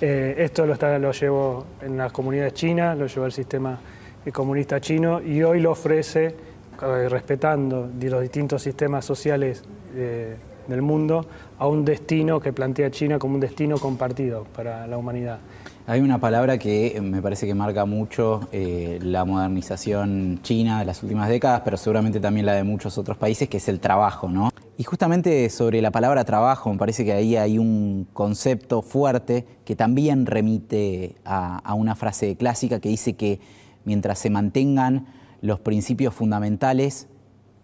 Eh, 0.00 0.36
esto 0.38 0.66
lo, 0.66 0.74
está, 0.74 0.98
lo 0.98 1.10
llevó 1.12 1.64
en 1.82 1.96
las 1.96 2.12
comunidades 2.12 2.54
chinas, 2.54 2.96
lo 2.96 3.06
llevó 3.06 3.26
el 3.26 3.32
sistema 3.32 3.78
eh, 4.24 4.30
comunista 4.30 4.80
chino 4.80 5.20
y 5.20 5.42
hoy 5.42 5.60
lo 5.60 5.72
ofrece 5.72 6.26
eh, 6.26 7.08
respetando 7.08 7.90
los 8.00 8.22
distintos 8.22 8.62
sistemas 8.62 9.04
sociales 9.04 9.64
eh, 9.96 10.36
del 10.68 10.82
mundo 10.82 11.26
a 11.58 11.66
un 11.66 11.84
destino 11.84 12.40
que 12.40 12.52
plantea 12.52 12.90
China 12.90 13.18
como 13.18 13.34
un 13.34 13.40
destino 13.40 13.78
compartido 13.78 14.44
para 14.54 14.86
la 14.86 14.96
humanidad. 14.96 15.40
Hay 15.86 16.02
una 16.02 16.18
palabra 16.18 16.58
que 16.58 16.88
eh, 16.88 17.00
me 17.00 17.22
parece 17.22 17.46
que 17.46 17.54
marca 17.54 17.86
mucho 17.86 18.46
eh, 18.52 18.98
la 19.02 19.24
modernización 19.24 20.38
china 20.42 20.80
de 20.80 20.84
las 20.84 21.02
últimas 21.02 21.30
décadas, 21.30 21.62
pero 21.64 21.78
seguramente 21.78 22.20
también 22.20 22.44
la 22.44 22.52
de 22.52 22.62
muchos 22.62 22.98
otros 22.98 23.16
países, 23.16 23.48
que 23.48 23.56
es 23.56 23.68
el 23.68 23.80
trabajo, 23.80 24.28
¿no? 24.28 24.50
Y 24.76 24.84
justamente 24.84 25.48
sobre 25.48 25.80
la 25.80 25.90
palabra 25.90 26.24
trabajo, 26.24 26.70
me 26.70 26.78
parece 26.78 27.06
que 27.06 27.12
ahí 27.14 27.36
hay 27.36 27.58
un 27.58 28.06
concepto 28.12 28.82
fuerte 28.82 29.46
que 29.64 29.74
también 29.74 30.26
remite 30.26 31.16
a, 31.24 31.58
a 31.58 31.72
una 31.72 31.94
frase 31.94 32.36
clásica 32.36 32.80
que 32.80 32.90
dice 32.90 33.14
que 33.14 33.40
mientras 33.86 34.18
se 34.18 34.28
mantengan 34.28 35.06
los 35.40 35.58
principios 35.58 36.12
fundamentales, 36.12 37.08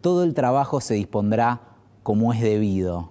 todo 0.00 0.24
el 0.24 0.32
trabajo 0.32 0.80
se 0.80 0.94
dispondrá 0.94 1.73
como 2.04 2.32
es 2.32 2.40
debido. 2.40 3.10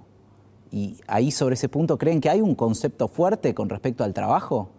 Y 0.72 0.96
ahí 1.08 1.32
sobre 1.32 1.56
ese 1.56 1.68
punto, 1.68 1.98
¿creen 1.98 2.22
que 2.22 2.30
hay 2.30 2.40
un 2.40 2.56
concepto 2.56 3.10
fuerte 3.10 3.54
con 3.54 3.68
respecto 3.68 4.06
al 4.06 4.14
trabajo? 4.14 4.70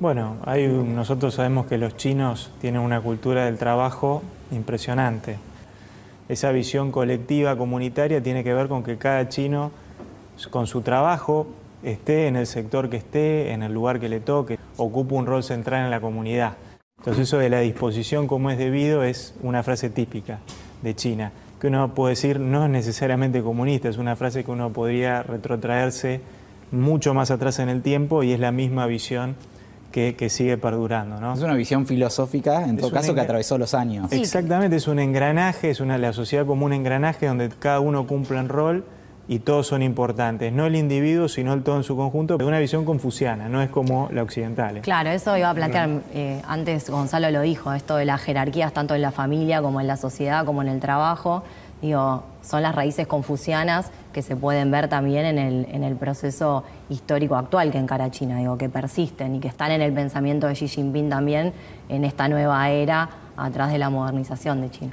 Bueno, 0.00 0.38
nosotros 0.44 1.34
sabemos 1.34 1.66
que 1.66 1.78
los 1.78 1.96
chinos 1.96 2.50
tienen 2.60 2.80
una 2.80 3.00
cultura 3.00 3.44
del 3.44 3.56
trabajo 3.56 4.22
impresionante. 4.50 5.36
Esa 6.28 6.50
visión 6.50 6.90
colectiva, 6.90 7.56
comunitaria, 7.56 8.22
tiene 8.22 8.42
que 8.42 8.52
ver 8.52 8.66
con 8.66 8.82
que 8.82 8.98
cada 8.98 9.28
chino, 9.28 9.70
con 10.50 10.66
su 10.66 10.80
trabajo, 10.80 11.46
esté 11.84 12.26
en 12.26 12.36
el 12.36 12.46
sector 12.46 12.90
que 12.90 12.96
esté, 12.96 13.52
en 13.52 13.62
el 13.62 13.72
lugar 13.72 14.00
que 14.00 14.08
le 14.08 14.20
toque, 14.20 14.58
ocupa 14.78 15.14
un 15.14 15.26
rol 15.26 15.44
central 15.44 15.84
en 15.84 15.90
la 15.90 16.00
comunidad. 16.00 16.54
Entonces 16.98 17.28
eso 17.28 17.38
de 17.38 17.50
la 17.50 17.60
disposición 17.60 18.26
como 18.26 18.50
es 18.50 18.58
debido 18.58 19.04
es 19.04 19.34
una 19.42 19.62
frase 19.62 19.90
típica 19.90 20.40
de 20.82 20.94
China, 20.94 21.32
que 21.64 21.68
uno 21.68 21.94
puede 21.94 22.10
decir 22.10 22.40
no 22.40 22.66
es 22.66 22.70
necesariamente 22.70 23.42
comunista, 23.42 23.88
es 23.88 23.96
una 23.96 24.16
frase 24.16 24.44
que 24.44 24.50
uno 24.50 24.70
podría 24.70 25.22
retrotraerse 25.22 26.20
mucho 26.70 27.14
más 27.14 27.30
atrás 27.30 27.58
en 27.58 27.70
el 27.70 27.80
tiempo 27.80 28.22
y 28.22 28.32
es 28.32 28.38
la 28.38 28.52
misma 28.52 28.86
visión 28.86 29.34
que, 29.90 30.14
que 30.14 30.28
sigue 30.28 30.58
perdurando. 30.58 31.22
¿no? 31.22 31.32
Es 31.32 31.40
una 31.40 31.54
visión 31.54 31.86
filosófica, 31.86 32.64
en 32.64 32.74
Es 32.74 32.82
todo 32.82 32.90
caso, 32.90 33.14
que 33.14 33.22
atravesó 33.22 33.56
los 33.56 33.72
años. 33.72 34.12
Exactamente, 34.12 34.76
es 34.76 34.88
un 34.88 34.98
engranaje, 34.98 35.70
es 35.70 35.80
una, 35.80 35.96
la 35.96 36.12
sociedad 36.12 36.44
como 36.44 36.66
un 36.66 36.74
engranaje 36.74 37.28
donde 37.28 37.48
cada 37.48 37.80
uno 37.80 38.06
cumple 38.06 38.40
un 38.40 38.50
rol 38.50 38.84
y 39.28 39.38
todos 39.38 39.66
son 39.66 39.82
importantes. 39.82 40.52
No 40.52 40.66
el 40.66 40.76
individuo, 40.76 41.28
sino 41.28 41.52
el 41.52 41.62
todo 41.62 41.76
en 41.76 41.84
su 41.84 41.96
conjunto, 41.96 42.36
una 42.36 42.58
visión 42.58 42.84
confuciana, 42.84 43.48
no 43.48 43.62
es 43.62 43.70
como 43.70 44.08
la 44.12 44.22
occidental. 44.22 44.80
Claro, 44.82 45.10
eso 45.10 45.36
iba 45.36 45.50
a 45.50 45.54
plantear, 45.54 45.88
eh, 46.12 46.42
antes 46.46 46.90
Gonzalo 46.90 47.30
lo 47.30 47.40
dijo, 47.40 47.72
esto 47.72 47.96
de 47.96 48.04
las 48.04 48.20
jerarquías 48.20 48.72
tanto 48.72 48.94
en 48.94 49.02
la 49.02 49.12
familia 49.12 49.62
como 49.62 49.80
en 49.80 49.86
la 49.86 49.96
sociedad 49.96 50.44
como 50.44 50.62
en 50.62 50.68
el 50.68 50.80
trabajo, 50.80 51.42
digo, 51.80 52.22
son 52.42 52.62
las 52.62 52.74
raíces 52.74 53.06
confucianas 53.06 53.90
que 54.12 54.22
se 54.22 54.36
pueden 54.36 54.70
ver 54.70 54.88
también 54.88 55.24
en 55.24 55.38
el, 55.38 55.66
en 55.70 55.82
el 55.82 55.96
proceso 55.96 56.64
histórico 56.88 57.36
actual 57.36 57.70
que 57.70 57.78
encara 57.78 58.10
China, 58.10 58.38
digo, 58.38 58.58
que 58.58 58.68
persisten 58.68 59.34
y 59.34 59.40
que 59.40 59.48
están 59.48 59.72
en 59.72 59.80
el 59.82 59.92
pensamiento 59.92 60.46
de 60.46 60.54
Xi 60.54 60.68
Jinping 60.68 61.08
también 61.08 61.52
en 61.88 62.04
esta 62.04 62.28
nueva 62.28 62.70
era 62.70 63.08
atrás 63.36 63.72
de 63.72 63.78
la 63.78 63.90
modernización 63.90 64.60
de 64.60 64.70
China. 64.70 64.92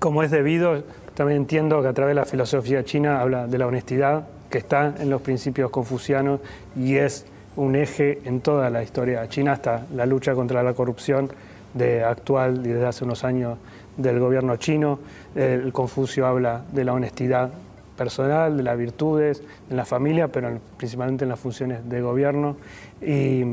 Como 0.00 0.22
es 0.22 0.30
debido, 0.30 0.82
también 1.12 1.42
entiendo 1.42 1.82
que 1.82 1.88
a 1.88 1.92
través 1.92 2.12
de 2.12 2.20
la 2.20 2.24
filosofía 2.24 2.82
china 2.84 3.20
habla 3.20 3.46
de 3.46 3.58
la 3.58 3.66
honestidad, 3.66 4.26
que 4.48 4.56
está 4.56 4.94
en 4.98 5.10
los 5.10 5.20
principios 5.20 5.70
confucianos 5.70 6.40
y 6.74 6.96
es 6.96 7.26
un 7.54 7.76
eje 7.76 8.22
en 8.24 8.40
toda 8.40 8.70
la 8.70 8.82
historia 8.82 9.28
china, 9.28 9.52
hasta 9.52 9.86
la 9.94 10.06
lucha 10.06 10.34
contra 10.34 10.62
la 10.62 10.72
corrupción 10.72 11.28
de 11.74 12.02
actual 12.02 12.64
y 12.64 12.70
desde 12.70 12.86
hace 12.86 13.04
unos 13.04 13.24
años 13.24 13.58
del 13.98 14.18
gobierno 14.20 14.56
chino. 14.56 15.00
El 15.34 15.70
Confucio 15.70 16.26
habla 16.26 16.62
de 16.72 16.84
la 16.84 16.94
honestidad 16.94 17.50
personal, 17.98 18.56
de 18.56 18.62
las 18.62 18.78
virtudes 18.78 19.42
en 19.68 19.76
la 19.76 19.84
familia, 19.84 20.28
pero 20.28 20.48
en- 20.48 20.60
principalmente 20.78 21.26
en 21.26 21.28
las 21.28 21.38
funciones 21.38 21.86
de 21.86 22.00
gobierno 22.00 22.56
y, 23.02 23.44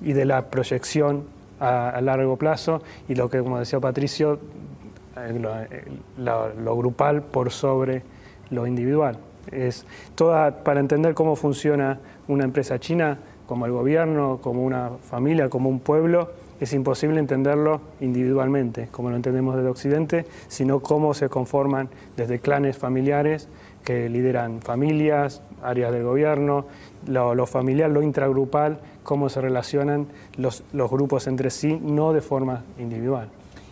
de 0.00 0.24
la 0.24 0.46
proyección 0.46 1.24
a, 1.60 2.00
largo 2.00 2.36
plazo 2.38 2.80
y 3.06 3.14
lo 3.14 3.28
que, 3.28 3.40
como 3.40 3.58
decía 3.58 3.78
Patricio, 3.80 4.38
lo, 5.38 5.60
eh, 5.60 5.84
lo- 6.18 6.76
grupal 6.76 7.22
por 7.22 7.50
sobre 7.50 8.02
lo 8.50 8.66
individual. 8.66 9.18
Es 9.50 9.86
toda, 10.14 10.62
para 10.64 10.80
entender 10.80 11.14
cómo 11.14 11.36
funciona 11.36 11.98
una 12.28 12.44
empresa 12.44 12.78
china, 12.78 13.18
como 13.46 13.64
el 13.66 13.72
gobierno, 13.72 14.38
como 14.42 14.64
una 14.64 14.90
familia, 15.10 15.48
como 15.48 15.70
un 15.70 15.80
pueblo, 15.80 16.30
es 16.60 16.72
imposible 16.72 17.18
entenderlo 17.20 17.80
individualmente, 18.00 18.88
como 18.90 19.10
lo 19.10 19.16
entendemos 19.16 19.56
desde 19.56 19.68
Occidente, 19.70 20.26
sino 20.48 20.80
cómo 20.80 21.14
se 21.14 21.28
conforman 21.28 21.88
desde 22.16 22.40
clanes 22.40 22.76
familiares 22.76 23.48
que 23.84 24.08
lideran 24.10 24.60
familias, 24.60 25.40
áreas 25.62 25.92
del 25.92 26.02
gobierno, 26.02 26.66
lo, 27.06 27.34
lo 27.34 27.46
familiar, 27.46 27.90
lo 27.90 28.02
intragrupal, 28.02 28.80
cómo 29.02 29.28
se 29.30 29.40
relacionan 29.40 30.08
los, 30.36 30.62
los 30.72 30.90
grupos 30.90 31.26
entre 31.26 31.48
sí, 31.50 31.80
no 31.82 32.12
de 32.12 32.20
forma 32.20 32.64
individual. 32.78 33.28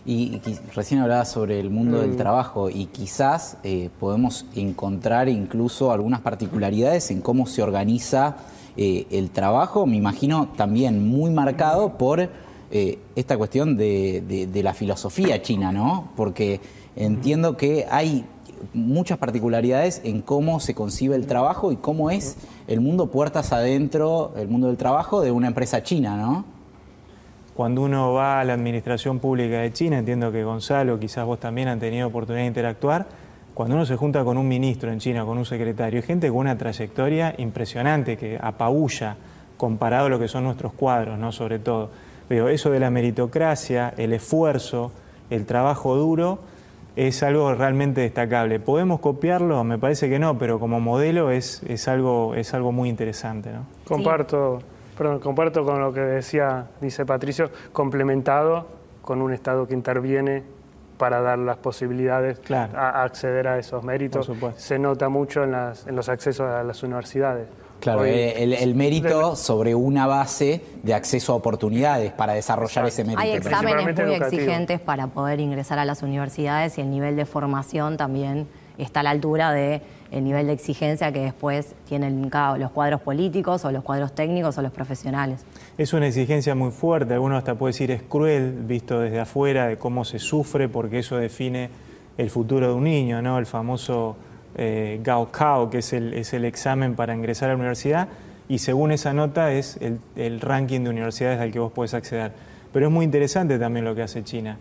Y, 0.07 0.39
recién 0.73 1.01
hablaba 1.01 1.25
sobre 1.25 1.59
el 1.59 1.69
mundo 1.69 1.99
del 1.99 2.15
trabajo 2.15 2.69
y 2.69 2.85
quizás 2.85 3.57
eh, 3.63 3.89
podemos 3.99 4.45
encontrar 4.55 5.27
incluso 5.27 5.91
algunas 5.91 6.21
particularidades 6.21 7.11
en 7.11 7.19
cómo 7.19 7.45
se 7.45 7.61
organiza 7.61 8.37
eh, 8.77 9.05
el 9.11 9.31
trabajo, 9.31 9.85
me 9.85 9.97
imagino 9.97 10.47
también 10.55 11.05
muy 11.05 11.29
marcado 11.29 11.97
por 11.97 12.21
eh, 12.21 12.99
esta 13.17 13.37
cuestión 13.37 13.75
de, 13.75 14.49
la 14.63 14.73
filosofía 14.73 15.41
china, 15.41 15.73
¿no? 15.73 16.09
Porque 16.15 16.61
entiendo 16.95 17.57
que 17.57 17.85
hay 17.91 18.23
muchas 18.73 19.17
particularidades 19.17 19.99
en 20.05 20.21
cómo 20.21 20.61
se 20.61 20.73
concibe 20.73 21.17
el 21.17 21.27
trabajo 21.27 21.73
y 21.73 21.75
cómo 21.75 22.11
es 22.11 22.37
el 22.67 22.79
mundo 22.79 23.11
puertas 23.11 23.51
adentro, 23.51 24.31
el 24.37 24.47
mundo 24.47 24.67
del 24.67 24.77
trabajo 24.77 25.19
de 25.19 25.31
una 25.31 25.47
empresa 25.47 25.83
china, 25.83 26.15
¿no? 26.15 26.56
Cuando 27.57 27.81
uno 27.81 28.13
va 28.13 28.39
a 28.39 28.43
la 28.43 28.53
administración 28.53 29.17
pública 29.17 29.61
de 29.61 29.73
China, 29.73 29.97
entiendo 29.97 30.31
que 30.31 30.43
Gonzalo, 30.43 30.99
quizás 30.99 31.25
vos 31.25 31.39
también 31.39 31.67
han 31.67 31.79
tenido 31.79 32.07
oportunidad 32.07 32.43
de 32.43 32.49
interactuar, 32.49 33.07
cuando 33.55 33.73
uno 33.73 33.83
se 33.83 33.95
junta 33.95 34.23
con 34.23 34.37
un 34.37 34.47
ministro 34.47 34.91
en 34.91 34.99
China, 34.99 35.25
con 35.25 35.39
un 35.39 35.45
secretario, 35.45 36.03
gente 36.03 36.27
con 36.27 36.37
una 36.37 36.55
trayectoria 36.55 37.33
impresionante 37.39 38.15
que 38.15 38.37
apabulla 38.39 39.15
comparado 39.57 40.05
a 40.05 40.09
lo 40.09 40.19
que 40.19 40.27
son 40.27 40.43
nuestros 40.43 40.71
cuadros, 40.73 41.17
¿no? 41.17 41.31
Sobre 41.31 41.57
todo. 41.57 41.89
Pero 42.27 42.47
eso 42.47 42.69
de 42.69 42.79
la 42.79 42.91
meritocracia, 42.91 43.91
el 43.97 44.13
esfuerzo, 44.13 44.91
el 45.31 45.47
trabajo 45.47 45.95
duro, 45.95 46.37
es 46.95 47.23
algo 47.23 47.55
realmente 47.55 48.01
destacable. 48.01 48.59
¿Podemos 48.59 48.99
copiarlo? 48.99 49.63
Me 49.63 49.79
parece 49.79 50.09
que 50.09 50.19
no, 50.19 50.37
pero 50.37 50.59
como 50.59 50.79
modelo 50.79 51.31
es, 51.31 51.63
es, 51.67 51.87
algo, 51.87 52.35
es 52.35 52.53
algo 52.53 52.71
muy 52.71 52.87
interesante. 52.87 53.51
¿no? 53.51 53.65
Comparto, 53.87 54.61
perdón, 54.97 55.19
comparto 55.19 55.63
con 55.63 55.79
lo 55.79 55.93
que 55.93 56.01
decía, 56.01 56.67
dice 56.81 57.05
Patricio, 57.05 57.49
complementado 57.71 58.67
con 59.01 59.21
un 59.21 59.33
Estado 59.33 59.67
que 59.67 59.73
interviene 59.73 60.43
para 60.97 61.21
dar 61.21 61.37
las 61.37 61.57
posibilidades 61.57 62.39
a, 62.51 63.03
acceder 63.03 63.47
a 63.47 63.59
esos 63.59 63.83
méritos. 63.83 64.29
Se 64.55 64.79
nota 64.79 65.09
mucho 65.09 65.43
en, 65.43 65.51
las, 65.51 65.85
en 65.87 65.95
los 65.95 66.09
accesos 66.09 66.47
a 66.49 66.63
las 66.63 66.81
universidades. 66.83 67.47
Claro, 67.79 68.05
eh, 68.05 68.43
el, 68.43 68.73
mérito 68.73 69.35
sobre 69.35 69.75
una 69.75 70.07
base 70.07 70.63
de 70.81 70.95
acceso 70.95 71.33
a 71.33 71.35
oportunidades 71.35 72.11
para 72.11 72.33
desarrollar 72.33 72.87
ese 72.87 73.03
mérito. 73.03 73.21
Hay 73.21 73.33
exámenes 73.33 73.95
muy 73.95 74.15
exigentes 74.15 74.79
para 74.79 75.07
poder 75.07 75.39
ingresar 75.39 75.77
a 75.77 75.85
las 75.85 76.01
universidades 76.01 76.77
y 76.79 76.81
el 76.81 76.89
nivel 76.89 77.15
de 77.15 77.25
formación 77.25 77.95
también 77.95 78.47
está 78.79 79.01
a 79.01 79.03
la 79.03 79.11
altura 79.11 79.51
de 79.51 79.83
el 80.11 80.23
nivel 80.23 80.47
de 80.47 80.53
exigencia 80.53 81.11
que 81.11 81.19
después 81.19 81.75
tienen 81.87 82.29
los 82.57 82.71
cuadros 82.71 83.01
políticos 83.01 83.65
o 83.65 83.71
los 83.71 83.83
cuadros 83.83 84.13
técnicos 84.13 84.57
o 84.57 84.61
los 84.61 84.71
profesionales. 84.71 85.45
Es 85.77 85.93
una 85.93 86.07
exigencia 86.07 86.55
muy 86.55 86.71
fuerte, 86.71 87.13
alguno 87.13 87.37
hasta 87.37 87.55
puede 87.55 87.73
decir 87.73 87.91
es 87.91 88.01
cruel, 88.01 88.51
visto 88.51 88.99
desde 88.99 89.19
afuera, 89.19 89.67
de 89.67 89.77
cómo 89.77 90.05
se 90.05 90.19
sufre, 90.19 90.69
porque 90.69 90.99
eso 90.99 91.17
define 91.17 91.69
el 92.17 92.29
futuro 92.29 92.67
de 92.67 92.73
un 92.73 92.83
niño, 92.83 93.21
¿no? 93.21 93.37
El 93.37 93.45
famoso 93.45 94.15
eh, 94.55 94.99
Gaokao, 95.03 95.69
que 95.69 95.79
es 95.79 95.93
el, 95.93 96.13
es 96.13 96.33
el, 96.33 96.45
examen 96.45 96.95
para 96.95 97.13
ingresar 97.13 97.49
a 97.49 97.53
la 97.53 97.57
universidad, 97.57 98.07
y 98.49 98.59
según 98.59 98.91
esa 98.91 99.13
nota 99.13 99.51
es 99.51 99.77
el, 100.15 100.41
ranking 100.41 100.81
de 100.81 100.89
universidades 100.89 101.39
al 101.39 101.51
que 101.51 101.59
vos 101.59 101.71
podés 101.71 101.93
acceder. 101.93 102.31
Pero 102.71 102.87
es 102.87 102.91
muy 102.91 103.05
interesante 103.05 103.59
también 103.59 103.85
lo 103.85 103.93
que 103.93 104.01
hace 104.01 104.23
China. 104.23 104.57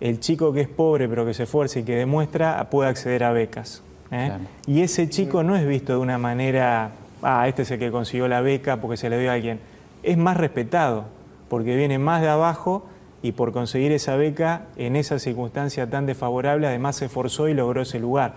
El 0.00 0.20
chico 0.20 0.52
que 0.52 0.62
es 0.62 0.68
pobre 0.68 1.08
pero 1.08 1.24
que 1.24 1.34
se 1.34 1.44
esfuerza 1.44 1.78
y 1.78 1.82
que 1.82 1.96
demuestra 1.96 2.68
puede 2.70 2.88
acceder 2.90 3.24
a 3.24 3.32
becas. 3.32 3.82
¿Eh? 4.10 4.32
Y 4.66 4.82
ese 4.82 5.08
chico 5.08 5.42
no 5.42 5.56
es 5.56 5.66
visto 5.66 5.92
de 5.92 5.98
una 5.98 6.18
manera, 6.18 6.92
ah, 7.22 7.48
este 7.48 7.62
es 7.62 7.70
el 7.70 7.78
que 7.78 7.90
consiguió 7.90 8.28
la 8.28 8.40
beca 8.40 8.80
porque 8.80 8.96
se 8.96 9.10
le 9.10 9.18
dio 9.18 9.30
a 9.30 9.34
alguien. 9.34 9.60
Es 10.02 10.16
más 10.16 10.36
respetado 10.36 11.06
porque 11.48 11.76
viene 11.76 11.98
más 11.98 12.22
de 12.22 12.28
abajo 12.28 12.86
y 13.22 13.32
por 13.32 13.52
conseguir 13.52 13.92
esa 13.92 14.16
beca 14.16 14.66
en 14.76 14.96
esa 14.96 15.18
circunstancia 15.18 15.88
tan 15.88 16.06
desfavorable 16.06 16.66
además 16.66 16.96
se 16.96 17.06
esforzó 17.06 17.48
y 17.48 17.54
logró 17.54 17.82
ese 17.82 17.98
lugar 17.98 18.34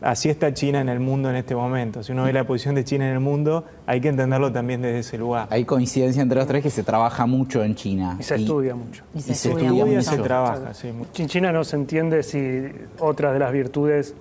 así 0.00 0.28
está 0.28 0.52
China 0.54 0.80
en 0.80 0.88
el 0.88 1.00
mundo 1.00 1.30
en 1.30 1.36
este 1.36 1.54
momento. 1.54 2.02
Si 2.02 2.12
uno 2.12 2.24
ve 2.24 2.32
la 2.32 2.44
posición 2.44 2.74
de 2.74 2.84
China 2.84 3.06
en 3.06 3.14
el 3.14 3.20
mundo, 3.20 3.64
hay 3.86 4.00
que 4.00 4.08
entenderlo 4.08 4.52
también 4.52 4.82
desde 4.82 5.00
ese 5.00 5.18
lugar. 5.18 5.48
Hay 5.50 5.64
coincidencia 5.64 6.22
entre 6.22 6.38
los 6.38 6.46
tres 6.46 6.62
que 6.62 6.70
se 6.70 6.82
trabaja 6.82 7.26
mucho 7.26 7.62
en 7.62 7.74
China. 7.74 8.16
Y 8.18 8.22
se 8.22 8.36
estudia 8.36 8.74
mucho. 8.74 9.04
Y 9.14 9.20
se, 9.20 9.32
estudia, 9.32 9.72
mucho. 9.72 9.98
Y 9.98 10.02
se 10.02 10.18
trabaja, 10.18 10.74
sí. 10.74 10.92
En 11.18 11.28
China 11.28 11.52
no 11.52 11.64
se 11.64 11.76
entiende 11.76 12.22
si 12.22 12.68
otra 12.98 13.32
de 13.32 13.38
las 13.38 13.52
virtudes, 13.52 14.14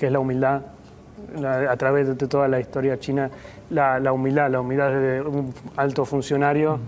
que 0.00 0.06
es 0.06 0.12
la 0.12 0.18
humildad, 0.18 0.62
a 1.44 1.76
través 1.76 2.08
de 2.08 2.14
toda 2.26 2.48
la 2.48 2.58
historia 2.58 2.98
china, 2.98 3.30
la, 3.68 4.12
humildad, 4.12 4.50
la 4.50 4.60
humildad 4.60 4.90
de 4.90 5.20
un 5.20 5.52
alto 5.76 6.06
funcionario, 6.06 6.80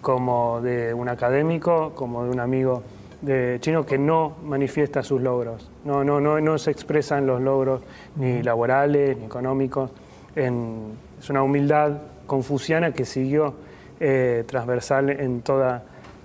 como 0.00 0.60
de 0.60 0.94
un 0.94 1.08
académico, 1.08 1.92
como 1.96 2.24
de 2.24 2.30
un 2.30 2.38
amigo 2.38 2.84
de 3.22 3.58
chino 3.60 3.84
que 3.84 3.98
no 3.98 4.36
manifiesta 4.44 5.02
sus 5.02 5.20
logros, 5.20 5.68
no, 5.84 6.04
no, 6.04 6.20
no, 6.20 6.40
no 6.40 6.58
se 6.58 6.70
expresan 6.70 7.26
los 7.26 7.42
logros 7.42 7.82
ni 8.14 8.40
laborales 8.42 9.18
ni 9.18 9.24
económicos. 9.24 9.90
es 10.36 11.28
una 11.28 11.42
humildad 11.42 11.98
confuciana 12.26 12.92
que 12.92 13.04
siguió 13.04 13.54
eh, 13.98 14.44
transversal 14.46 15.10
en 15.10 15.42
toda 15.42 15.82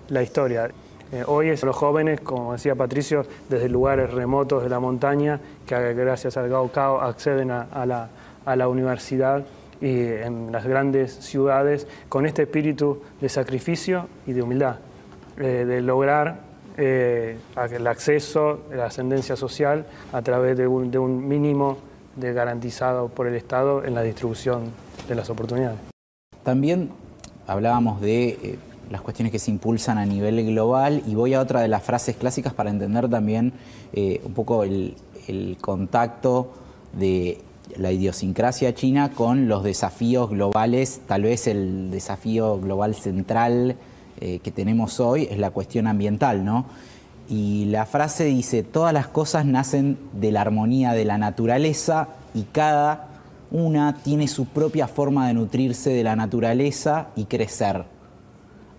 la 0.09 0.21
historia. 0.21 0.69
Eh, 1.11 1.23
hoy 1.27 1.49
es 1.49 1.63
los 1.63 1.75
jóvenes, 1.75 2.21
como 2.21 2.53
decía 2.53 2.75
Patricio, 2.75 3.25
desde 3.47 3.69
lugares 3.69 4.11
remotos 4.11 4.63
de 4.63 4.69
la 4.69 4.79
montaña, 4.79 5.39
que 5.65 5.93
gracias 5.93 6.35
al 6.37 6.49
Gaokao 6.49 7.01
acceden 7.01 7.51
a, 7.51 7.85
la, 8.45 8.67
universidad 8.67 9.45
y 9.81 10.07
en 10.07 10.51
las 10.51 10.65
grandes 10.65 11.13
ciudades 11.13 11.87
con 12.09 12.25
este 12.25 12.43
espíritu 12.43 13.01
de 13.21 13.29
sacrificio 13.29 14.07
y 14.25 14.33
de 14.33 14.41
humildad, 14.41 14.77
eh, 15.37 15.65
de 15.65 15.81
lograr 15.81 16.39
eh, 16.77 17.37
el 17.71 17.87
acceso, 17.87 18.61
la 18.73 18.87
ascendencia 18.87 19.35
social 19.35 19.85
a 20.11 20.21
través 20.21 20.57
de 20.57 20.67
un, 20.67 20.89
de 20.89 20.97
un 20.97 21.27
mínimo 21.27 21.77
de 22.15 22.33
garantizado 22.33 23.09
por 23.09 23.27
el 23.27 23.35
Estado 23.35 23.85
en 23.85 23.93
la 23.93 24.01
distribución 24.01 24.71
de 25.07 25.15
las 25.15 25.29
oportunidades. 25.29 25.77
También 26.43 26.91
hablábamos 27.47 28.01
de 28.01 28.57
las 28.89 29.01
cuestiones 29.01 29.31
que 29.31 29.39
se 29.39 29.51
impulsan 29.51 29.97
a 29.97 30.05
nivel 30.05 30.45
global 30.45 31.03
y 31.07 31.15
voy 31.15 31.33
a 31.33 31.41
otra 31.41 31.61
de 31.61 31.67
las 31.67 31.83
frases 31.83 32.15
clásicas 32.15 32.53
para 32.53 32.69
entender 32.69 33.09
también 33.09 33.53
eh, 33.93 34.21
un 34.23 34.33
poco 34.33 34.63
el, 34.63 34.95
contacto 35.59 36.51
de 36.93 37.39
la 37.77 37.91
idiosincrasia 37.91 38.75
china 38.75 39.11
con 39.11 39.47
los 39.47 39.63
desafíos 39.63 40.29
globales, 40.29 41.01
tal 41.07 41.23
vez 41.23 41.47
el 41.47 41.89
desafío 41.89 42.59
global 42.59 42.93
central 42.93 43.75
eh, 44.21 44.39
que 44.43 44.51
tenemos 44.51 44.99
hoy 44.99 45.27
es 45.31 45.39
la 45.39 45.49
cuestión 45.49 45.87
ambiental, 45.87 46.45
¿no? 46.45 46.65
Y 47.27 47.65
la 47.65 47.87
frase 47.87 48.25
dice, 48.25 48.61
todas 48.61 48.93
las 48.93 49.07
cosas 49.07 49.45
nacen 49.45 49.97
de 50.13 50.31
la 50.31 50.41
armonía 50.41 50.93
de 50.93 51.05
la 51.05 51.17
naturaleza 51.17 52.09
y 52.35 52.43
cada 52.43 53.07
una 53.49 53.95
tiene 54.03 54.27
su 54.27 54.45
propia 54.45 54.87
forma 54.87 55.27
de 55.27 55.33
nutrirse 55.33 55.89
de 55.89 56.03
la 56.03 56.15
naturaleza 56.15 57.07
y 57.15 57.25
crecer. 57.25 57.94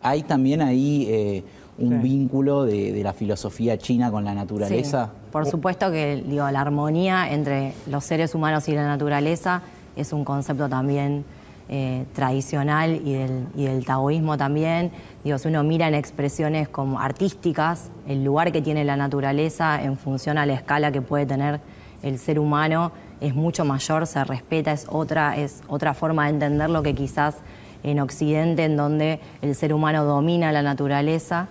Hay 0.06 0.22
también 0.22 0.62
ahí 0.62 1.06
eh, 1.08 1.44
un 1.78 2.00
vínculo 2.00 2.64
de, 2.64 3.00
la 3.02 3.12
filosofía 3.12 3.76
china 3.76 4.10
con 4.10 4.24
la 4.24 4.34
naturaleza. 4.34 5.10
Por 5.32 5.46
supuesto 5.46 5.90
que 5.90 6.22
digo, 6.26 6.48
la 6.50 6.60
armonía 6.60 7.32
entre 7.32 7.72
los 7.88 8.04
seres 8.04 8.34
humanos 8.34 8.68
y 8.68 8.74
la 8.74 8.86
naturaleza 8.86 9.62
es 9.96 10.12
un 10.12 10.24
concepto 10.24 10.68
también 10.68 11.24
eh, 11.68 12.04
tradicional 12.14 13.00
y 13.04 13.14
del, 13.14 13.46
y 13.56 13.64
del, 13.64 13.84
taoísmo 13.84 14.36
también. 14.38 14.92
Digo, 15.24 15.38
si 15.38 15.48
uno 15.48 15.64
mira 15.64 15.88
en 15.88 15.94
expresiones 15.94 16.68
como 16.68 17.00
artísticas, 17.00 17.90
el 18.06 18.22
lugar 18.22 18.52
que 18.52 18.62
tiene 18.62 18.84
la 18.84 18.96
naturaleza 18.96 19.82
en 19.82 19.96
función 19.96 20.38
a 20.38 20.46
la 20.46 20.54
escala 20.54 20.92
que 20.92 21.02
puede 21.02 21.26
tener 21.26 21.60
el 22.04 22.18
ser 22.18 22.38
humano 22.38 22.92
es 23.20 23.34
mucho 23.34 23.64
mayor, 23.64 24.06
se 24.06 24.22
respeta, 24.22 24.72
es 24.72 24.86
otra, 24.88 25.36
es 25.36 25.62
otra 25.66 25.94
forma 25.94 26.26
de 26.26 26.34
entenderlo 26.34 26.82
que 26.82 26.94
quizás 26.94 27.36
en 27.82 28.00
Occidente, 28.00 28.64
en 28.64 28.76
donde 28.76 29.20
el 29.42 29.54
ser 29.54 29.72
humano 29.72 30.04
domina 30.04 30.52
la 30.52 30.62
naturaleza. 30.62 31.48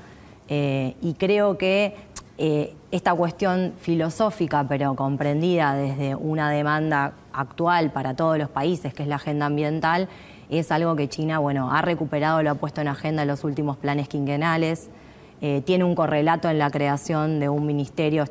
Eh, 0.48 0.96
y 1.02 1.14
creo 1.14 1.58
que 1.58 1.96
eh, 2.38 2.74
esta 2.92 3.14
cuestión 3.14 3.74
filosófica, 3.80 4.66
pero 4.68 4.96
comprendida 4.96 5.74
desde 5.74 6.16
una 6.16 6.50
demanda 6.50 7.14
actual 7.34 7.92
para 7.92 8.14
todos 8.14 8.38
los 8.38 8.50
países, 8.50 8.94
que 8.94 9.04
es 9.04 9.10
la 9.10 9.16
agenda 9.16 9.46
ambiental, 9.46 10.08
es 10.50 10.72
algo 10.72 10.96
que 10.96 11.08
China 11.08 11.40
bueno, 11.40 11.72
ha 11.72 11.82
recuperado, 11.82 12.44
lo 12.44 12.52
ha 12.52 12.56
puesto 12.56 12.82
en 12.82 12.88
agenda 12.88 13.24
en 13.24 13.30
los 13.30 13.44
últimos 13.44 13.78
planes 13.78 14.08
quinquenales. 14.08 14.90
Eh, 15.42 15.62
tiene 15.66 15.84
un 15.84 15.96
correlato 15.96 16.50
en 16.50 16.60
la 16.60 16.70
creación 16.70 17.40
de 17.40 17.50
un 17.50 17.66
ministerio, 17.66 18.26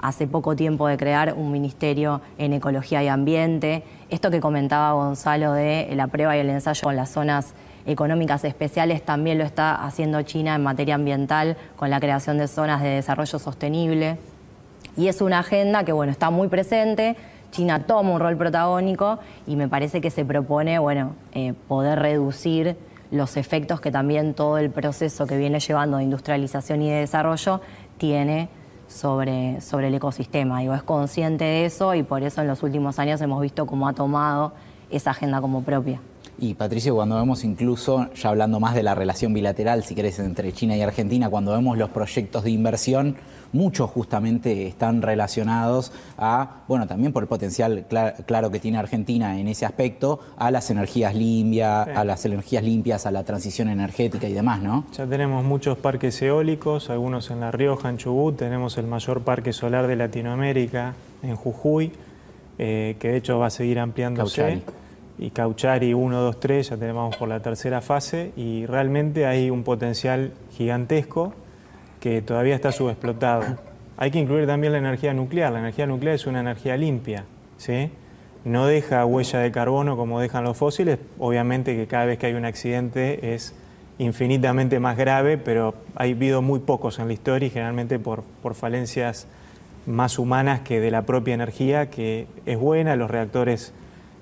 hace 0.00 0.26
poco 0.26 0.56
tiempo 0.56 0.86
de 0.88 0.96
crear 0.96 1.34
un 1.34 1.50
ministerio 1.50 2.20
en 2.38 2.52
ecología 2.52 3.02
y 3.02 3.08
ambiente. 3.08 3.82
Esto 4.10 4.30
que 4.30 4.40
comentaba 4.40 4.92
Gonzalo 4.92 5.52
de 5.52 5.90
la 5.94 6.06
prueba 6.06 6.36
y 6.36 6.40
el 6.40 6.50
ensayo 6.50 6.82
con 6.82 6.96
las 6.96 7.10
zonas 7.10 7.54
económicas 7.86 8.44
especiales 8.44 9.02
también 9.02 9.38
lo 9.38 9.44
está 9.44 9.74
haciendo 9.74 10.22
China 10.22 10.54
en 10.54 10.62
materia 10.62 10.94
ambiental 10.94 11.56
con 11.76 11.90
la 11.90 12.00
creación 12.00 12.38
de 12.38 12.48
zonas 12.48 12.82
de 12.82 12.88
desarrollo 12.88 13.38
sostenible. 13.38 14.18
Y 14.96 15.08
es 15.08 15.20
una 15.20 15.40
agenda 15.40 15.84
que 15.84 15.92
bueno, 15.92 16.12
está 16.12 16.30
muy 16.30 16.48
presente, 16.48 17.16
China 17.50 17.84
toma 17.86 18.10
un 18.10 18.20
rol 18.20 18.36
protagónico 18.36 19.18
y 19.46 19.56
me 19.56 19.68
parece 19.68 20.00
que 20.00 20.10
se 20.10 20.24
propone 20.24 20.78
bueno, 20.78 21.14
eh, 21.32 21.54
poder 21.68 21.98
reducir 21.98 22.76
los 23.10 23.36
efectos 23.36 23.80
que 23.80 23.90
también 23.90 24.34
todo 24.34 24.58
el 24.58 24.70
proceso 24.70 25.26
que 25.26 25.36
viene 25.36 25.60
llevando 25.60 25.98
de 25.98 26.04
industrialización 26.04 26.82
y 26.82 26.90
de 26.90 26.96
desarrollo 26.96 27.60
tiene 27.96 28.48
sobre, 28.88 29.60
sobre 29.60 29.88
el 29.88 29.94
ecosistema. 29.94 30.60
Digo, 30.60 30.74
es 30.74 30.82
consciente 30.82 31.44
de 31.44 31.64
eso 31.64 31.94
y 31.94 32.02
por 32.02 32.22
eso 32.22 32.40
en 32.40 32.48
los 32.48 32.62
últimos 32.62 32.98
años 32.98 33.20
hemos 33.20 33.40
visto 33.40 33.66
cómo 33.66 33.88
ha 33.88 33.92
tomado 33.92 34.52
esa 34.90 35.10
agenda 35.10 35.40
como 35.40 35.62
propia. 35.62 36.00
Y 36.38 36.54
Patricio, 36.54 36.94
cuando 36.94 37.16
vemos 37.16 37.44
incluso, 37.44 38.12
ya 38.14 38.30
hablando 38.30 38.58
más 38.58 38.74
de 38.74 38.82
la 38.82 38.94
relación 38.94 39.32
bilateral, 39.32 39.84
si 39.84 39.94
querés, 39.94 40.18
entre 40.18 40.52
China 40.52 40.76
y 40.76 40.82
Argentina, 40.82 41.30
cuando 41.30 41.52
vemos 41.52 41.78
los 41.78 41.90
proyectos 41.90 42.44
de 42.44 42.50
inversión, 42.50 43.16
muchos 43.52 43.88
justamente 43.88 44.66
están 44.66 45.00
relacionados 45.00 45.92
a, 46.18 46.62
bueno, 46.66 46.86
también 46.88 47.12
por 47.12 47.22
el 47.22 47.28
potencial 47.28 47.86
claro 48.26 48.50
que 48.50 48.58
tiene 48.58 48.78
Argentina 48.78 49.38
en 49.38 49.46
ese 49.46 49.64
aspecto, 49.64 50.20
a 50.36 50.50
las 50.50 50.70
energías 50.70 51.14
limpias, 51.14 51.88
a 51.88 52.04
las 52.04 52.24
energías 52.26 52.64
limpias, 52.64 53.06
a 53.06 53.12
la 53.12 53.22
transición 53.22 53.68
energética 53.68 54.28
y 54.28 54.32
demás, 54.32 54.60
¿no? 54.60 54.84
Ya 54.92 55.06
tenemos 55.06 55.44
muchos 55.44 55.78
parques 55.78 56.20
eólicos, 56.20 56.90
algunos 56.90 57.30
en 57.30 57.40
La 57.40 57.52
Rioja, 57.52 57.88
en 57.88 57.96
Chubut, 57.96 58.36
tenemos 58.36 58.76
el 58.76 58.86
mayor 58.86 59.22
parque 59.22 59.52
solar 59.52 59.86
de 59.86 59.96
Latinoamérica 59.96 60.94
en 61.22 61.36
Jujuy, 61.36 61.92
eh, 62.58 62.96
que 62.98 63.08
de 63.08 63.16
hecho 63.16 63.38
va 63.38 63.46
a 63.46 63.50
seguir 63.50 63.78
ampliándose 63.78 64.62
y 65.18 65.30
Cauchari 65.30 65.94
1, 65.94 66.20
2, 66.20 66.40
3, 66.40 66.70
ya 66.70 66.76
tenemos 66.76 67.16
por 67.16 67.28
la 67.28 67.40
tercera 67.40 67.80
fase 67.80 68.32
y 68.36 68.66
realmente 68.66 69.26
hay 69.26 69.50
un 69.50 69.62
potencial 69.62 70.32
gigantesco 70.52 71.32
que 72.00 72.20
todavía 72.20 72.54
está 72.54 72.72
subexplotado. 72.72 73.56
Hay 73.96 74.10
que 74.10 74.18
incluir 74.18 74.46
también 74.46 74.72
la 74.72 74.78
energía 74.78 75.14
nuclear. 75.14 75.52
La 75.52 75.60
energía 75.60 75.86
nuclear 75.86 76.16
es 76.16 76.26
una 76.26 76.40
energía 76.40 76.76
limpia, 76.76 77.24
¿sí? 77.56 77.90
No 78.44 78.66
deja 78.66 79.06
huella 79.06 79.38
de 79.38 79.52
carbono 79.52 79.96
como 79.96 80.20
dejan 80.20 80.44
los 80.44 80.56
fósiles. 80.56 80.98
Obviamente 81.18 81.76
que 81.76 81.86
cada 81.86 82.04
vez 82.06 82.18
que 82.18 82.26
hay 82.26 82.34
un 82.34 82.44
accidente 82.44 83.34
es 83.34 83.54
infinitamente 83.98 84.80
más 84.80 84.96
grave, 84.96 85.38
pero 85.38 85.74
ha 85.94 86.02
habido 86.02 86.42
muy 86.42 86.58
pocos 86.58 86.98
en 86.98 87.06
la 87.06 87.12
historia 87.12 87.46
y 87.46 87.50
generalmente 87.50 87.98
por, 87.98 88.24
por 88.42 88.54
falencias 88.54 89.28
más 89.86 90.18
humanas 90.18 90.60
que 90.60 90.80
de 90.80 90.90
la 90.90 91.02
propia 91.02 91.34
energía, 91.34 91.88
que 91.88 92.26
es 92.44 92.58
buena. 92.58 92.96
Los 92.96 93.10
reactores 93.10 93.72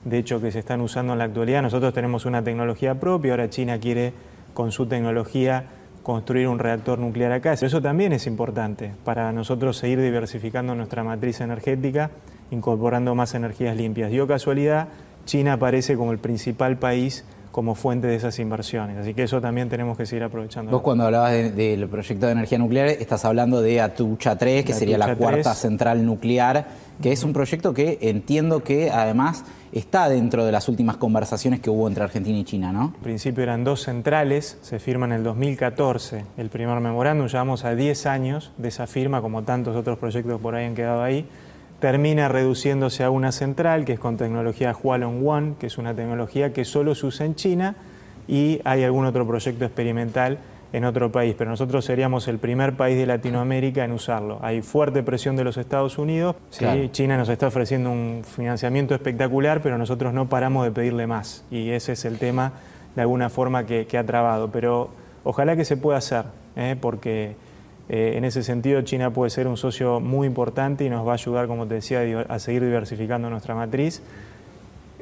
de 0.05 0.19
hecho 0.19 0.41
que 0.41 0.51
se 0.51 0.59
están 0.59 0.81
usando 0.81 1.12
en 1.12 1.19
la 1.19 1.25
actualidad. 1.25 1.62
Nosotros 1.62 1.93
tenemos 1.95 2.27
una 2.27 2.43
tecnología 2.43 2.99
propia, 2.99 3.33
ahora 3.33 3.51
China 3.51 3.79
quiere 3.79 4.12
con 4.55 4.73
su 4.73 4.87
tecnología 4.87 5.67
construir 6.03 6.49
un 6.49 6.59
reactor 6.59 6.99
nuclear 6.99 7.33
acá. 7.33 7.53
Eso 7.53 7.81
también 7.81 8.12
es 8.12 8.27
importante 8.27 8.93
para 9.05 9.33
nosotros 9.33 9.77
seguir 9.77 10.01
diversificando 10.01 10.75
nuestra 10.75 11.05
matriz 11.05 11.41
energética, 11.41 12.11
incorporando 12.51 13.15
más 13.15 13.35
energías 13.35 13.77
limpias. 13.77 14.11
Dio 14.11 14.27
casualidad, 14.27 14.88
China 15.25 15.55
aparece 15.55 15.97
como 15.97 16.12
el 16.12 16.19
principal 16.19 16.77
país 16.79 17.25
como 17.53 17.75
fuente 17.75 18.07
de 18.07 18.17
esas 18.17 18.38
inversiones. 18.38 18.97
Así 18.97 19.15
que 19.15 19.25
eso 19.25 19.41
también 19.41 19.69
tenemos 19.69 19.97
que 19.97 20.07
seguir 20.07 20.25
aprovechando. 20.25 20.73
Vos 20.73 20.81
cuando 20.81 21.05
hablabas 21.05 21.55
del 21.55 21.87
proyecto 21.87 22.27
de 22.27 22.33
energía 22.33 22.59
nuclear, 22.59 22.88
estás 22.88 23.25
hablando 23.25 23.61
de 23.61 23.81
Atucha 23.81 24.37
3, 24.37 24.65
que 24.65 24.73
sería 24.73 24.99
la 24.99 25.15
cuarta 25.15 25.55
central 25.55 26.05
nuclear, 26.05 26.67
que 27.01 27.12
es 27.12 27.23
un 27.23 27.33
proyecto 27.33 27.75
que 27.75 27.99
entiendo 28.01 28.65
que 28.65 28.91
además 28.91 29.45
está 29.71 30.09
dentro 30.09 30.45
de 30.45 30.53
las 30.53 30.69
últimas 30.69 30.97
conversaciones 30.97 31.61
que 31.61 31.71
hubo 31.71 31.87
entre 31.88 32.05
Argentina 32.05 32.38
y 32.38 32.45
China, 32.45 32.73
¿no? 32.73 32.93
En 32.97 33.03
principio 33.03 33.43
eran 33.43 33.65
dos 33.65 33.83
centrales, 33.83 34.59
se 34.62 34.79
firma 34.79 35.07
en 35.07 35.12
el 35.12 35.23
2014 35.23 36.25
el 36.38 36.49
primer 36.49 36.81
memorándum, 36.81 37.27
llevamos 37.27 37.65
a 37.65 37.75
10 37.75 38.07
años 38.07 38.53
de 38.57 38.69
esa 38.69 38.87
firma, 38.87 39.21
como 39.21 39.43
tantos 39.43 39.77
otros 39.77 39.99
proyectos 39.99 40.41
por 40.41 40.55
ahí 40.55 40.67
han 40.67 40.75
quedado 40.75 41.03
ahí 41.03 41.27
termina 41.83 42.29
reduciéndose 42.29 43.03
a 43.03 43.11
una 43.11 43.33
central 43.33 43.85
que 43.85 43.95
es 43.95 43.99
con 43.99 44.16
tecnología 44.16 44.73
Hualong 44.81 45.27
One, 45.27 45.55
que 45.59 45.66
es 45.66 45.79
una 45.79 45.92
tecnología 45.92 46.53
que 46.53 46.64
solo 46.64 46.95
se 46.95 47.07
usa 47.07 47.27
en 47.27 47.35
China 47.35 47.75
y 48.29 48.61
hay 48.62 48.85
algún 48.85 49.05
otro 49.05 49.27
proyecto 49.27 49.64
experimental 49.64 50.38
en 50.73 50.85
otro 50.85 51.11
país, 51.11 51.35
pero 51.37 51.51
nosotros 51.51 51.85
seríamos 51.85 52.29
el 52.29 52.38
primer 52.38 52.77
país 52.77 52.97
de 52.97 53.05
Latinoamérica 53.05 53.85
en 53.85 53.90
usarlo. 53.90 54.38
Hay 54.42 54.62
fuerte 54.62 55.03
presión 55.03 55.35
de 55.35 55.42
los 55.42 55.57
Estados 55.57 55.99
Unidos, 55.99 56.37
China 56.92 57.16
nos 57.16 57.29
está 57.29 57.49
ofreciendo 57.49 57.90
un 57.90 58.23
financiamiento 58.25 58.95
espectacular, 58.95 59.61
pero 59.61 59.77
nosotros 59.77 60.14
no 60.14 60.29
paramos 60.29 60.64
de 60.64 60.71
pedirle 60.71 61.09
más. 61.09 61.45
Y 61.51 61.71
ese 61.71 61.95
es 61.95 62.05
el 62.05 62.18
tema 62.18 62.53
de 62.95 63.03
alguna 63.03 63.29
forma 63.29 63.66
que, 63.66 63.88
ha 63.99 64.05
trabado, 64.05 64.53
pero 64.53 64.90
ojalá 65.25 65.57
que 65.57 65.64
se 65.64 65.77
pueda 65.77 65.99
hacer, 65.99 66.27
¿eh? 66.55 66.77
porque 66.81 67.35
eh, 67.94 68.16
en 68.16 68.24
ese 68.24 68.42
sentido, 68.42 68.81
China 68.81 69.11
puede 69.11 69.28
ser 69.28 69.46
un 69.46 69.59
socio 69.59 70.00
muy 70.00 70.26
importante 70.26 70.83
y 70.83 70.88
nos 70.88 71.07
va 71.07 71.11
a 71.11 71.14
ayudar, 71.16 71.46
como 71.46 71.66
te 71.66 71.74
decía, 71.74 72.00
a 72.26 72.38
seguir 72.38 72.64
diversificando 72.64 73.28
nuestra 73.28 73.55
matriz 73.55 74.00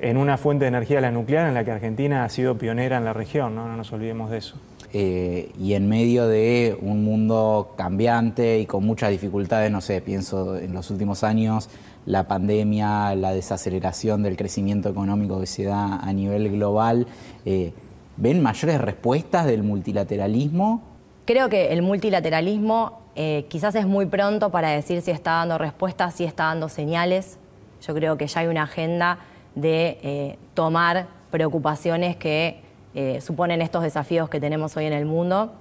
en 0.00 0.16
una 0.16 0.37
fuente 0.37 0.64
de 0.64 0.70
energía, 0.70 1.00
la 1.00 1.12
nuclear, 1.12 1.46
en 1.46 1.55
la 1.55 1.64
que 1.64 1.70
Argentina 1.70 2.24
ha 2.24 2.29
sido 2.29 2.59
pionera 2.59 2.96
en 2.96 3.05
la 3.05 3.12
región, 3.12 3.55
no, 3.55 3.76
nos 3.76 3.92
olvidemos 3.92 4.29
de 4.31 4.38
eso. 4.38 4.57
Eh, 4.92 5.53
y 5.57 5.74
en 5.74 5.88
medio 5.88 6.26
de 6.26 6.76
un 6.83 7.05
mundo 7.05 7.74
cambiante 7.76 8.59
y 8.59 8.66
con 8.66 8.85
muchas 8.85 9.11
dificultades, 9.11 9.70
no 9.70 9.81
sé, 9.81 10.00
pienso 10.00 10.59
en 10.59 10.72
los 10.72 10.90
últimos 10.90 11.22
años, 11.22 11.70
la 12.07 12.26
pandemia, 12.26 13.14
la 13.14 13.33
desaceleración 13.33 14.24
del 14.24 14.37
crecimiento 14.37 14.88
económico 14.88 15.38
que 15.38 15.46
se 15.46 15.62
da 15.62 16.00
a 16.00 16.12
nivel 16.12 16.50
global, 16.50 17.07
eh, 17.44 17.72
¿ven 18.16 18.42
mayores 18.42 18.81
respuestas 18.81 19.46
del 19.46 19.62
multilateralismo 19.62 20.89
Creo 21.31 21.49
que 21.49 21.73
el 21.73 21.83
multilateralismo 21.83 23.03
eh, 23.14 23.47
quizás 23.49 23.77
es 23.77 23.87
muy 23.87 24.07
pronto 24.07 24.51
para 24.51 24.71
decir 24.71 25.01
si 25.01 25.12
está 25.12 25.35
dando 25.35 25.59
respuestas, 25.59 26.16
si 26.16 26.25
está 26.25 26.47
dando 26.47 26.69
señales. 26.69 27.38
Yo 27.87 27.95
creo 27.95 28.19
que 28.19 28.27
ya 28.27 28.40
hay 28.40 28.49
una 28.49 28.64
agenda 28.64 29.21
de 29.55 30.01
eh, 30.03 30.38
tomar 30.55 31.07
preocupaciones 31.31 32.16
que 32.16 32.61
eh, 32.97 33.21
suponen 33.21 33.62
estos 33.62 33.85
desafíos 33.85 34.29
que 34.29 34.40
tenemos 34.40 34.77
hoy 34.77 34.87
en 34.87 34.93
el 34.93 35.07
mundo 35.07 35.53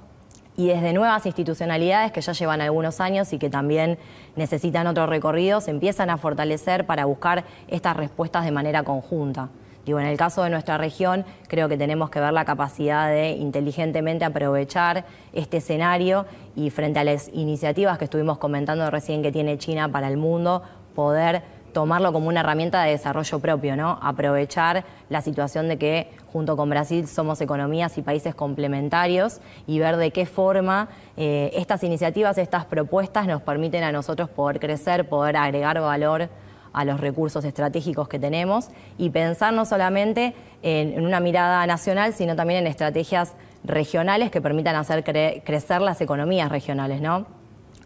y 0.58 0.70
desde 0.70 0.92
nuevas 0.92 1.28
institucionalidades 1.28 2.12
que 2.12 2.22
ya 2.22 2.34
llevan 2.34 2.62
algunos 2.62 3.00
años 3.00 3.32
y 3.32 3.38
que 3.38 3.52
también 3.52 4.00
necesitan 4.36 4.88
otro 4.88 5.06
recorrido, 5.06 5.62
se 5.62 5.70
empiezan 5.70 6.10
a 6.10 6.18
fortalecer 6.18 6.88
para 6.88 7.06
buscar 7.06 7.44
estas 7.68 7.96
respuestas 7.96 8.44
de 8.44 8.50
manera 8.50 8.82
conjunta. 8.82 9.50
Digo, 9.90 10.00
en 10.00 10.06
el 10.06 10.18
caso 10.18 10.44
de 10.44 10.52
nuestra 10.52 10.78
región, 10.78 11.26
creo 11.48 11.68
que 11.68 11.76
tenemos 11.76 12.12
que 12.12 12.20
ver 12.20 12.32
la 12.32 12.46
capacidad 12.46 13.10
de 13.10 13.32
inteligentemente 13.32 14.24
aprovechar 14.24 15.04
este 15.34 15.58
escenario 15.58 16.28
y 16.56 16.70
frente 16.70 17.00
a 17.00 17.04
las 17.04 17.28
iniciativas 17.34 17.98
que 17.98 18.04
estuvimos 18.04 18.38
comentando 18.38 18.88
recién 18.92 19.24
que 19.24 19.32
tiene 19.32 19.58
China 19.58 19.92
para 19.92 20.08
el 20.08 20.16
mundo, 20.16 20.62
poder 20.94 21.42
tomarlo 21.74 22.14
como 22.14 22.28
una 22.28 22.42
herramienta 22.42 22.84
de 22.84 22.92
desarrollo 22.92 23.40
propio, 23.40 23.76
¿no? 23.76 23.98
Aprovechar 24.04 24.86
la 25.10 25.24
situación 25.24 25.68
de 25.68 25.80
que 25.80 26.12
junto 26.32 26.56
con 26.56 26.70
Brasil 26.70 27.08
somos 27.08 27.42
economías 27.42 27.98
y 27.98 28.04
países 28.04 28.36
complementarios 28.36 29.42
y 29.66 29.80
ver 29.80 29.98
de 29.98 30.12
qué 30.12 30.28
forma 30.28 30.90
eh, 31.18 31.50
estas 31.56 31.84
iniciativas, 31.84 32.38
estas 32.38 32.66
propuestas 32.66 33.26
nos 33.26 33.42
permiten 33.42 33.84
a 33.84 33.92
nosotros 33.92 34.30
poder 34.30 34.60
crecer, 34.60 35.10
poder 35.10 35.36
agregar 35.36 35.82
valor 35.82 36.30
a 36.74 36.86
los 36.86 37.00
recursos 37.00 37.44
estratégicos 37.46 38.08
que 38.08 38.20
tenemos 38.20 38.70
y 38.98 39.10
pensar 39.10 39.54
no 39.54 39.66
solamente 39.66 40.34
en, 40.62 41.04
una 41.04 41.20
mirada 41.20 41.66
nacional, 41.66 42.14
sino 42.14 42.36
también 42.36 42.62
en 42.62 42.68
estrategias 42.68 43.34
regionales 43.64 44.32
que 44.32 44.42
permitan 44.42 44.76
hacer 44.76 45.04
crecer 45.04 45.82
las 45.82 46.02
economías 46.02 46.50
regionales, 46.50 47.02
¿no? 47.02 47.39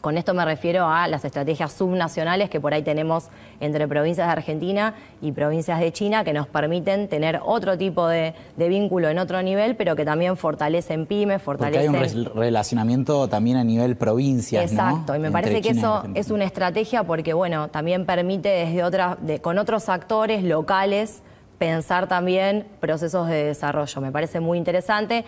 Con 0.04 0.18
esto 0.18 0.34
me 0.34 0.44
refiero 0.44 0.90
a 0.90 1.08
las 1.08 1.24
estrategias 1.24 1.72
subnacionales 1.72 2.50
que 2.50 2.60
por 2.60 2.74
ahí 2.74 2.84
tenemos 2.84 3.30
entre 3.62 3.88
provincias 3.88 4.28
de 4.28 4.34
Argentina 4.34 4.96
y 5.22 5.32
provincias 5.32 5.80
de 5.80 5.94
China 5.94 6.26
que 6.26 6.34
nos 6.34 6.46
permiten 6.46 7.08
tener 7.08 7.40
otro 7.42 7.78
tipo 7.78 8.06
de, 8.10 8.34
vínculo 8.58 9.08
en 9.08 9.18
otro 9.18 9.42
nivel, 9.42 9.78
pero 9.78 9.96
que 9.96 10.04
también 10.04 10.36
fortalecen 10.36 11.06
pymes, 11.06 11.42
fortalecen... 11.42 11.94
Porque 11.94 12.06
hay 12.06 12.18
un 12.18 12.26
relacionamiento 12.36 13.30
también 13.30 13.56
a 13.56 13.64
nivel 13.64 13.96
provincias, 13.96 14.70
Exacto, 14.70 15.16
y 15.16 15.20
me 15.20 15.32
parece 15.32 15.62
que 15.62 15.70
eso 15.70 16.04
es 16.16 16.32
una 16.32 16.44
estrategia 16.44 17.06
porque, 17.06 17.32
bueno, 17.32 17.70
también 17.70 18.06
permite 18.06 18.50
desde 18.50 18.84
otras, 18.84 19.16
con 19.40 19.58
otros 19.58 19.88
actores 19.88 20.44
locales 20.44 21.24
pensar 21.58 22.10
también 22.10 22.68
procesos 22.82 23.30
de 23.30 23.46
desarrollo. 23.46 24.02
Me 24.02 24.12
parece 24.12 24.42
muy 24.42 24.58
interesante 24.58 25.24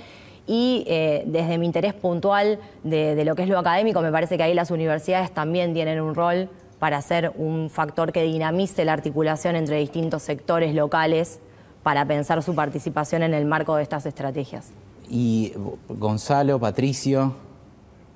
y 0.47 0.83
eh, 0.87 1.23
desde 1.25 1.57
mi 1.57 1.65
interés 1.65 1.93
puntual 1.93 2.59
de, 2.83 3.23
lo 3.25 3.35
que 3.35 3.43
es 3.43 3.49
lo 3.49 3.57
académico, 3.57 4.01
me 4.01 4.11
parece 4.11 4.37
que 4.37 4.43
ahí 4.43 4.53
las 4.53 4.71
universidades 4.71 5.31
también 5.31 5.73
tienen 5.73 5.99
un 5.99 6.13
rol 6.13 6.49
para 6.79 7.01
ser 7.01 7.31
un 7.37 7.69
factor 7.69 8.11
que 8.11 8.23
dinamice 8.23 8.85
la 8.85 8.93
articulación 8.93 9.55
entre 9.55 9.77
distintos 9.77 10.23
sectores 10.23 10.75
locales 10.75 11.39
para 11.83 12.05
pensar 12.05 12.43
su 12.43 12.53
participación 12.53 13.23
en 13.23 13.33
el 13.33 13.45
marco 13.45 13.75
de 13.75 13.83
estas 13.83 14.05
estrategias. 14.05 14.71
Y 15.09 15.53
Gonzalo, 15.87 16.59
Patricio, 16.59 17.33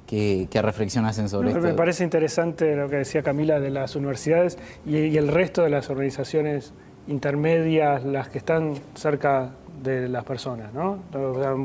¿qué, 0.08 0.48
reflexión 0.54 1.06
hacen 1.06 1.30
sobre 1.30 1.50
esto? 1.50 1.62
Me 1.62 1.74
parece 1.74 2.04
interesante 2.04 2.76
lo 2.76 2.90
que 2.90 2.98
decía 2.98 3.24
Camila 3.24 3.60
de 3.60 3.70
las 3.70 3.96
universidades 3.96 4.58
y 4.86 5.16
el 5.18 5.28
resto 5.28 5.64
de 5.64 5.70
las 5.70 5.90
organizaciones 5.90 6.74
intermedias, 7.08 8.04
las 8.04 8.30
que 8.30 8.38
están 8.38 8.76
cerca 8.96 9.52
de 9.84 10.10
las 10.10 10.24
personas, 10.24 10.74
¿no? 10.74 11.00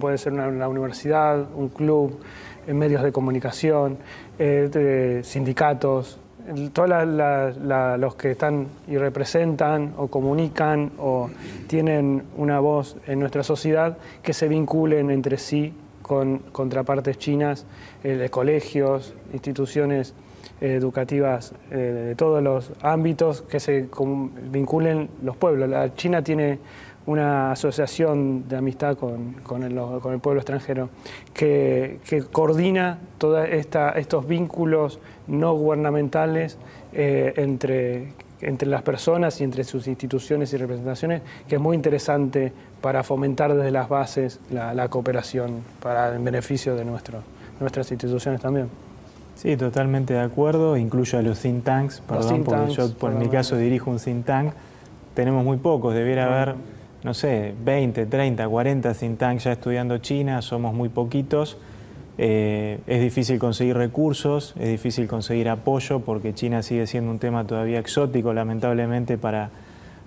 Puede 0.00 0.18
ser 0.18 0.32
una, 0.32 0.68
universidad, 0.68 1.46
un 1.54 1.68
club, 1.68 2.20
medios 2.66 3.02
de 3.02 3.12
comunicación, 3.12 3.98
eh, 4.38 5.20
sindicatos, 5.22 6.18
todos 6.72 6.90
los 7.98 8.14
que 8.16 8.32
están 8.32 8.66
y 8.86 8.98
representan 8.98 9.94
o 9.96 10.08
comunican 10.08 10.92
o 10.98 11.30
tienen 11.66 12.22
una 12.36 12.60
voz 12.60 12.96
en 13.06 13.20
nuestra 13.20 13.42
sociedad 13.42 13.96
que 14.22 14.34
se 14.34 14.46
vinculen 14.48 15.10
entre 15.10 15.38
sí 15.38 15.72
con 16.02 16.38
contrapartes 16.52 17.16
chinas, 17.16 17.64
eh, 18.02 18.28
colegios, 18.30 19.14
instituciones 19.32 20.14
educativas 20.60 21.54
eh, 21.70 21.76
de 21.76 22.14
todos 22.14 22.42
los 22.42 22.72
ámbitos 22.82 23.42
que 23.42 23.58
se 23.58 23.88
vinculen 24.50 25.08
los 25.22 25.36
pueblos. 25.36 25.68
La 25.68 25.94
China 25.94 26.22
tiene 26.22 26.58
una 27.06 27.52
asociación 27.52 28.48
de 28.48 28.56
amistad 28.56 28.96
con, 28.96 29.62
el, 29.62 30.20
pueblo 30.20 30.40
extranjero 30.40 30.88
que, 31.32 31.98
coordina 32.32 32.98
todos 33.18 33.46
estos 33.48 34.26
vínculos 34.26 34.98
no 35.26 35.54
gubernamentales 35.54 36.58
eh, 36.92 37.34
entre, 37.36 38.12
entre 38.40 38.68
las 38.68 38.82
personas 38.82 39.40
y 39.40 39.44
entre 39.44 39.64
sus 39.64 39.86
instituciones 39.86 40.52
y 40.52 40.56
representaciones, 40.56 41.22
que 41.48 41.56
es 41.56 41.60
muy 41.60 41.76
interesante 41.76 42.52
para 42.80 43.02
fomentar 43.02 43.54
desde 43.54 43.70
las 43.70 43.88
bases 43.88 44.40
la, 44.50 44.88
cooperación 44.88 45.62
para 45.80 46.14
el 46.14 46.22
beneficio 46.22 46.74
de 46.76 46.84
nuestro, 46.84 47.20
nuestras 47.60 47.90
instituciones 47.90 48.40
también. 48.40 48.68
Sí, 49.36 49.56
totalmente 49.56 50.14
de 50.14 50.20
acuerdo. 50.20 50.76
Incluyo 50.76 51.18
a 51.18 51.22
los 51.22 51.40
think 51.40 51.64
tanks, 51.64 52.00
perdón, 52.00 52.44
porque 52.44 52.72
yo 52.72 52.92
por 52.94 53.12
mi 53.12 53.28
caso 53.28 53.56
dirijo 53.56 53.90
un 53.90 53.98
think 53.98 54.24
tank. 54.24 54.52
Tenemos 55.14 55.44
muy 55.44 55.58
pocos, 55.58 55.94
debiera 55.94 56.26
haber 56.26 56.54
no 57.04 57.12
sé, 57.12 57.54
20, 57.64 58.06
30, 58.06 58.48
40 58.48 58.94
think 58.94 59.18
tanks 59.18 59.44
ya 59.44 59.52
estudiando 59.52 59.98
China, 59.98 60.40
somos 60.40 60.74
muy 60.74 60.88
poquitos. 60.88 61.58
Eh, 62.16 62.78
es 62.86 63.00
difícil 63.02 63.38
conseguir 63.38 63.76
recursos, 63.76 64.54
es 64.58 64.68
difícil 64.70 65.06
conseguir 65.06 65.50
apoyo 65.50 66.00
porque 66.00 66.32
China 66.32 66.62
sigue 66.62 66.86
siendo 66.86 67.10
un 67.10 67.18
tema 67.18 67.46
todavía 67.46 67.78
exótico, 67.78 68.32
lamentablemente, 68.32 69.18
para 69.18 69.50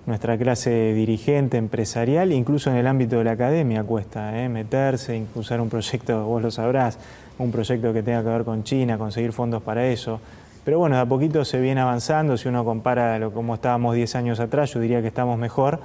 nuestra 0.06 0.36
clase 0.36 0.92
dirigente, 0.94 1.56
empresarial, 1.56 2.32
incluso 2.32 2.70
en 2.70 2.76
el 2.76 2.86
ámbito 2.86 3.18
de 3.18 3.24
la 3.24 3.32
academia 3.32 3.84
cuesta 3.84 4.42
¿eh? 4.42 4.48
meterse, 4.48 5.14
impulsar 5.16 5.60
un 5.60 5.68
proyecto, 5.68 6.24
vos 6.26 6.42
lo 6.42 6.50
sabrás, 6.50 6.98
un 7.38 7.52
proyecto 7.52 7.92
que 7.92 8.02
tenga 8.02 8.24
que 8.24 8.28
ver 8.30 8.42
con 8.42 8.64
China, 8.64 8.98
conseguir 8.98 9.32
fondos 9.32 9.62
para 9.62 9.86
eso. 9.86 10.20
Pero 10.64 10.80
bueno, 10.80 10.96
de 10.96 11.02
a 11.02 11.06
poquito 11.06 11.44
se 11.44 11.60
viene 11.60 11.80
avanzando, 11.80 12.36
si 12.36 12.48
uno 12.48 12.64
compara 12.64 13.18
lo, 13.20 13.32
cómo 13.32 13.54
estábamos 13.54 13.94
10 13.94 14.16
años 14.16 14.40
atrás, 14.40 14.74
yo 14.74 14.80
diría 14.80 15.00
que 15.00 15.08
estamos 15.08 15.38
mejor 15.38 15.78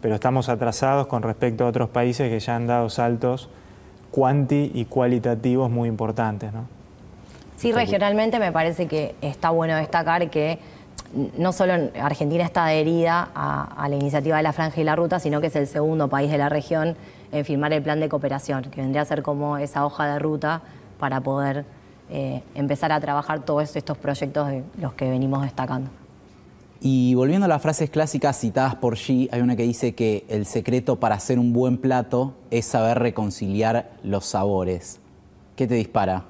pero 0.00 0.14
estamos 0.14 0.48
atrasados 0.48 1.06
con 1.06 1.22
respecto 1.22 1.64
a 1.64 1.68
otros 1.68 1.88
países 1.88 2.30
que 2.30 2.40
ya 2.40 2.56
han 2.56 2.66
dado 2.66 2.88
saltos 2.88 3.48
cuanti 4.10 4.70
y 4.74 4.86
cualitativos 4.86 5.70
muy 5.70 5.88
importantes. 5.88 6.52
¿no? 6.52 6.66
Sí, 7.56 7.72
regionalmente 7.72 8.38
me 8.38 8.52
parece 8.52 8.86
que 8.86 9.14
está 9.20 9.50
bueno 9.50 9.76
destacar 9.76 10.30
que 10.30 10.58
no 11.36 11.52
solo 11.52 11.74
Argentina 12.00 12.44
está 12.44 12.66
adherida 12.66 13.28
a, 13.34 13.86
la 13.88 13.96
iniciativa 13.96 14.36
de 14.36 14.42
la 14.42 14.52
Franja 14.52 14.80
y 14.80 14.84
la 14.84 14.96
Ruta, 14.96 15.18
sino 15.18 15.40
que 15.40 15.48
es 15.48 15.56
el 15.56 15.66
segundo 15.66 16.08
país 16.08 16.30
de 16.30 16.38
la 16.38 16.48
región 16.48 16.96
en 17.32 17.44
firmar 17.44 17.72
el 17.72 17.82
plan 17.82 18.00
de 18.00 18.08
cooperación, 18.08 18.62
que 18.64 18.80
vendría 18.80 19.02
a 19.02 19.04
ser 19.04 19.22
como 19.22 19.56
esa 19.56 19.84
hoja 19.84 20.06
de 20.06 20.18
ruta 20.18 20.62
para 20.98 21.20
poder 21.20 21.64
eh, 22.10 22.42
empezar 22.54 22.92
a 22.92 23.00
trabajar 23.00 23.40
todos 23.40 23.76
estos 23.76 23.98
proyectos 23.98 24.48
de 24.48 24.64
los 24.80 24.94
que 24.94 25.10
venimos 25.10 25.42
destacando. 25.42 25.90
Y 26.82 27.14
volviendo 27.14 27.44
a 27.44 27.48
las 27.48 27.60
frases 27.60 27.90
clásicas 27.90 28.38
citadas 28.38 28.74
por 28.74 28.94
Xi, 28.94 29.28
hay 29.32 29.42
una 29.42 29.54
que 29.54 29.64
dice 29.64 29.94
que 29.94 30.24
el 30.28 30.46
secreto 30.46 30.96
para 30.96 31.16
hacer 31.16 31.38
un 31.38 31.52
buen 31.52 31.76
plato 31.76 32.34
es 32.50 32.64
saber 32.64 32.98
reconciliar 32.98 33.90
los 34.02 34.24
sabores. 34.24 34.98
¿Qué 35.56 35.66
te 35.66 35.74
dispara? 35.74 36.24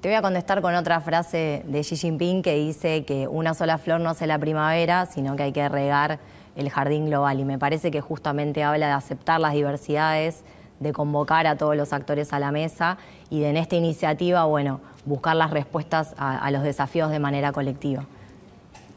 Te 0.00 0.08
voy 0.08 0.16
a 0.16 0.22
contestar 0.22 0.60
con 0.62 0.74
otra 0.74 1.00
frase 1.00 1.62
de 1.66 1.80
Xi 1.82 1.96
Jinping 1.96 2.42
que 2.42 2.54
dice 2.56 3.04
que 3.04 3.28
una 3.28 3.54
sola 3.54 3.78
flor 3.78 4.00
no 4.00 4.10
hace 4.10 4.26
la 4.26 4.38
primavera, 4.38 5.06
sino 5.06 5.36
que 5.36 5.44
hay 5.44 5.52
que 5.52 5.68
regar 5.68 6.18
el 6.56 6.70
jardín 6.70 7.06
global. 7.06 7.38
Y 7.38 7.44
me 7.44 7.58
parece 7.58 7.90
que 7.92 8.00
justamente 8.00 8.64
habla 8.64 8.88
de 8.88 8.92
aceptar 8.92 9.40
las 9.40 9.54
diversidades, 9.54 10.42
de 10.80 10.92
convocar 10.92 11.46
a 11.46 11.56
todos 11.56 11.76
los 11.76 11.92
actores 11.92 12.32
a 12.32 12.40
la 12.40 12.50
mesa 12.50 12.98
y 13.30 13.40
de 13.40 13.50
en 13.50 13.56
esta 13.56 13.76
iniciativa, 13.76 14.44
bueno, 14.44 14.80
buscar 15.04 15.36
las 15.36 15.52
respuestas 15.52 16.14
a, 16.18 16.50
los 16.50 16.64
desafíos 16.64 17.10
de 17.10 17.20
manera 17.20 17.52
colectiva. 17.52 18.04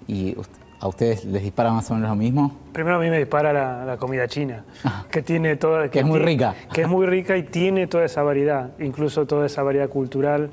Y 0.08 0.36
¿A 0.80 0.88
ustedes 0.88 1.26
les 1.26 1.42
dispara 1.42 1.72
más 1.72 1.90
o 1.90 1.96
menos 1.96 2.10
lo 2.10 2.16
mismo? 2.16 2.56
Primero 2.72 2.98
a 2.98 3.00
mí 3.00 3.10
me 3.10 3.18
dispara 3.18 3.52
la, 3.86 3.98
comida 3.98 4.28
china, 4.28 4.64
ah. 4.84 5.06
que 5.10 5.24
tiene 5.24 5.56
toda... 5.56 5.90
Que, 5.90 6.00
es 6.00 6.06
muy 6.06 6.20
rica. 6.20 6.54
Que 6.72 6.84
es 6.84 6.88
muy 6.88 7.08
rica 7.08 7.36
y 7.36 7.44
tiene 7.44 7.88
toda 7.88 8.06
esa 8.06 8.22
variedad, 8.22 8.70
incluso 8.80 9.26
toda 9.26 9.48
esa 9.48 9.64
variedad 9.64 9.90
cultural. 9.90 10.52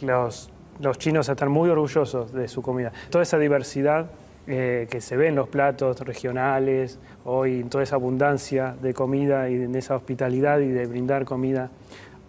los, 0.00 0.98
chinos 0.98 1.28
están 1.28 1.50
muy 1.50 1.68
orgullosos 1.68 2.32
de 2.32 2.48
su 2.48 2.62
comida. 2.62 2.92
Toda 3.10 3.22
esa 3.22 3.38
diversidad 3.38 4.06
eh, 4.46 4.88
que 4.90 5.02
se 5.02 5.18
ve 5.18 5.28
en 5.28 5.34
los 5.34 5.48
platos 5.48 6.00
regionales, 6.00 6.98
hoy 7.26 7.64
toda 7.64 7.84
esa 7.84 7.96
abundancia 7.96 8.74
de 8.80 8.94
comida 8.94 9.50
y 9.50 9.56
de 9.56 9.78
esa 9.78 9.96
hospitalidad 9.96 10.60
y 10.60 10.68
de 10.68 10.86
brindar 10.86 11.26
comida, 11.26 11.68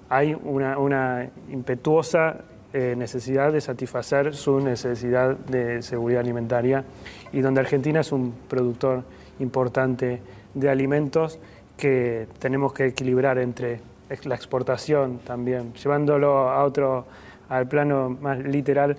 hay 0.10 0.38
una, 0.44 0.78
una 0.78 1.30
impetuosa 1.50 2.42
eh, 2.74 2.96
necesidad 2.98 3.52
de 3.52 3.62
satisfacer 3.62 4.34
su 4.34 4.60
necesidad 4.60 5.36
de 5.38 5.82
seguridad 5.82 6.22
alimentaria 6.22 6.86
y 7.34 7.42
donde 7.42 7.60
Argentina 7.60 8.00
es 8.00 8.12
un 8.12 8.34
productor 8.48 9.04
importante 9.40 10.22
de 10.54 10.70
alimentos 10.70 11.40
que 11.78 12.28
tenemos 12.40 12.74
que 12.74 12.86
equilibrar 12.86 13.38
entre 13.40 13.82
la 14.24 14.36
exportación 14.36 15.20
también, 15.20 15.74
llevándolo 15.74 16.50
a 16.50 16.64
otro, 16.64 17.06
al 17.50 17.68
plano 17.68 18.10
más 18.22 18.40
literal, 18.40 18.98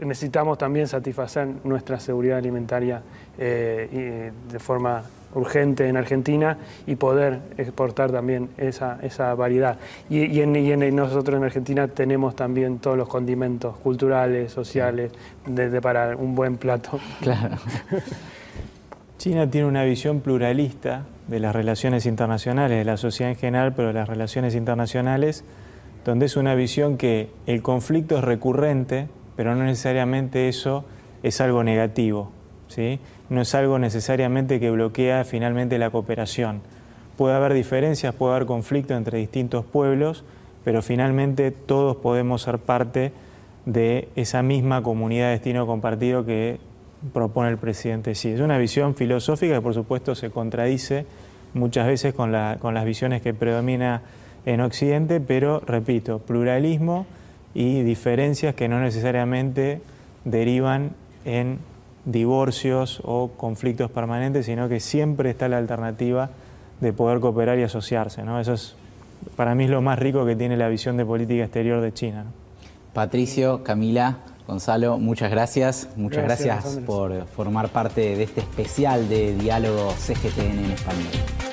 necesitamos 0.00 0.58
también 0.58 0.86
satisfacer 0.86 1.48
nuestra 1.64 1.98
seguridad 2.00 2.38
alimentaria 2.38 3.02
eh, 3.36 4.32
de 4.50 4.58
forma 4.58 5.02
urgente 5.38 5.88
en 5.88 5.96
Argentina 5.96 6.58
y 6.86 6.96
poder 6.96 7.40
exportar 7.56 8.10
también 8.10 8.50
esa, 8.58 8.98
esa 9.02 9.34
variedad. 9.34 9.78
Y, 10.10 10.40
en, 10.40 10.96
nosotros 10.96 11.38
en 11.38 11.44
Argentina 11.44 11.88
tenemos 11.88 12.34
también 12.36 12.78
todos 12.78 12.96
los 12.96 13.08
condimentos 13.08 13.76
culturales, 13.76 14.52
sociales, 14.52 15.12
desde 15.46 15.80
para 15.80 16.16
un 16.16 16.34
buen 16.34 16.56
plato. 16.56 16.98
Claro. 17.20 17.56
China 19.18 19.50
tiene 19.50 19.66
una 19.66 19.82
visión 19.82 20.20
pluralista 20.20 21.04
de 21.26 21.40
las 21.40 21.54
relaciones 21.54 22.06
internacionales, 22.06 22.78
de 22.78 22.84
la 22.84 22.96
sociedad 22.96 23.32
en 23.32 23.36
general, 23.36 23.74
pero 23.74 23.88
de 23.88 23.94
las 23.94 24.08
relaciones 24.08 24.54
internacionales, 24.54 25.44
donde 26.04 26.26
es 26.26 26.36
una 26.36 26.54
visión 26.54 26.96
que 26.96 27.28
el 27.46 27.60
conflicto 27.60 28.16
es 28.18 28.24
recurrente, 28.24 29.08
pero 29.36 29.56
no 29.56 29.64
necesariamente 29.64 30.48
eso 30.48 30.84
es 31.22 31.40
algo 31.40 31.64
negativo. 31.64 32.30
¿sí? 32.68 33.00
No 33.30 33.42
es 33.42 33.54
algo 33.54 33.78
necesariamente 33.78 34.60
que 34.60 34.70
bloquea 34.70 35.24
finalmente 35.24 35.78
la 35.78 35.90
cooperación. 35.90 36.60
Puede 37.16 37.34
haber 37.34 37.52
diferencias, 37.52 38.14
puede 38.14 38.36
haber 38.36 38.46
conflicto 38.46 38.94
entre 38.94 39.18
distintos 39.18 39.64
pueblos, 39.64 40.24
pero 40.64 40.82
finalmente 40.82 41.50
todos 41.50 41.96
podemos 41.96 42.42
ser 42.42 42.58
parte 42.58 43.12
de 43.66 44.08
esa 44.16 44.42
misma 44.42 44.82
comunidad 44.82 45.26
de 45.26 45.32
destino 45.32 45.66
compartido 45.66 46.24
que 46.24 46.58
propone 47.12 47.50
el 47.50 47.58
presidente 47.58 48.12
Xi. 48.12 48.30
Es 48.30 48.40
una 48.40 48.58
visión 48.58 48.94
filosófica 48.94 49.54
que 49.54 49.60
por 49.60 49.74
supuesto 49.74 50.14
se 50.14 50.30
contradice 50.30 51.06
muchas 51.54 51.86
veces 51.86 52.14
con, 52.14 52.34
con 52.60 52.74
las 52.74 52.84
visiones 52.84 53.22
que 53.22 53.34
predomina 53.34 54.02
en 54.46 54.60
Occidente, 54.60 55.20
pero 55.20 55.60
repito, 55.60 56.20
pluralismo 56.20 57.06
y 57.54 57.82
diferencias 57.82 58.54
que 58.54 58.68
no 58.68 58.80
necesariamente 58.80 59.80
derivan 60.24 60.92
en 61.24 61.58
divorcios 62.10 63.00
o 63.04 63.28
conflictos 63.36 63.90
permanentes, 63.90 64.46
sino 64.46 64.68
que 64.68 64.80
siempre 64.80 65.30
está 65.30 65.48
la 65.48 65.58
alternativa 65.58 66.30
de 66.80 66.92
poder 66.92 67.20
cooperar 67.20 67.58
y 67.58 67.62
asociarse. 67.62 68.22
¿no? 68.22 68.40
Eso 68.40 68.54
es, 68.54 68.74
para 69.36 69.54
mí 69.54 69.64
es 69.64 69.70
lo 69.70 69.82
más 69.82 69.98
rico 69.98 70.24
que 70.24 70.34
tiene 70.34 70.56
la 70.56 70.68
visión 70.68 70.96
de 70.96 71.04
política 71.04 71.44
exterior 71.44 71.80
de 71.80 71.92
China. 71.92 72.24
Patricio, 72.94 73.62
Camila, 73.62 74.18
Gonzalo, 74.46 74.98
muchas 74.98 75.30
gracias. 75.30 75.88
Muchas 75.96 76.24
gracias, 76.24 76.80
por 76.86 77.26
formar 77.26 77.68
parte 77.68 78.16
de 78.16 78.22
este 78.22 78.40
especial 78.40 79.08
de 79.08 79.34
diálogo 79.34 79.92
CGTN 79.92 80.64
en 80.64 80.70
español. 80.70 81.47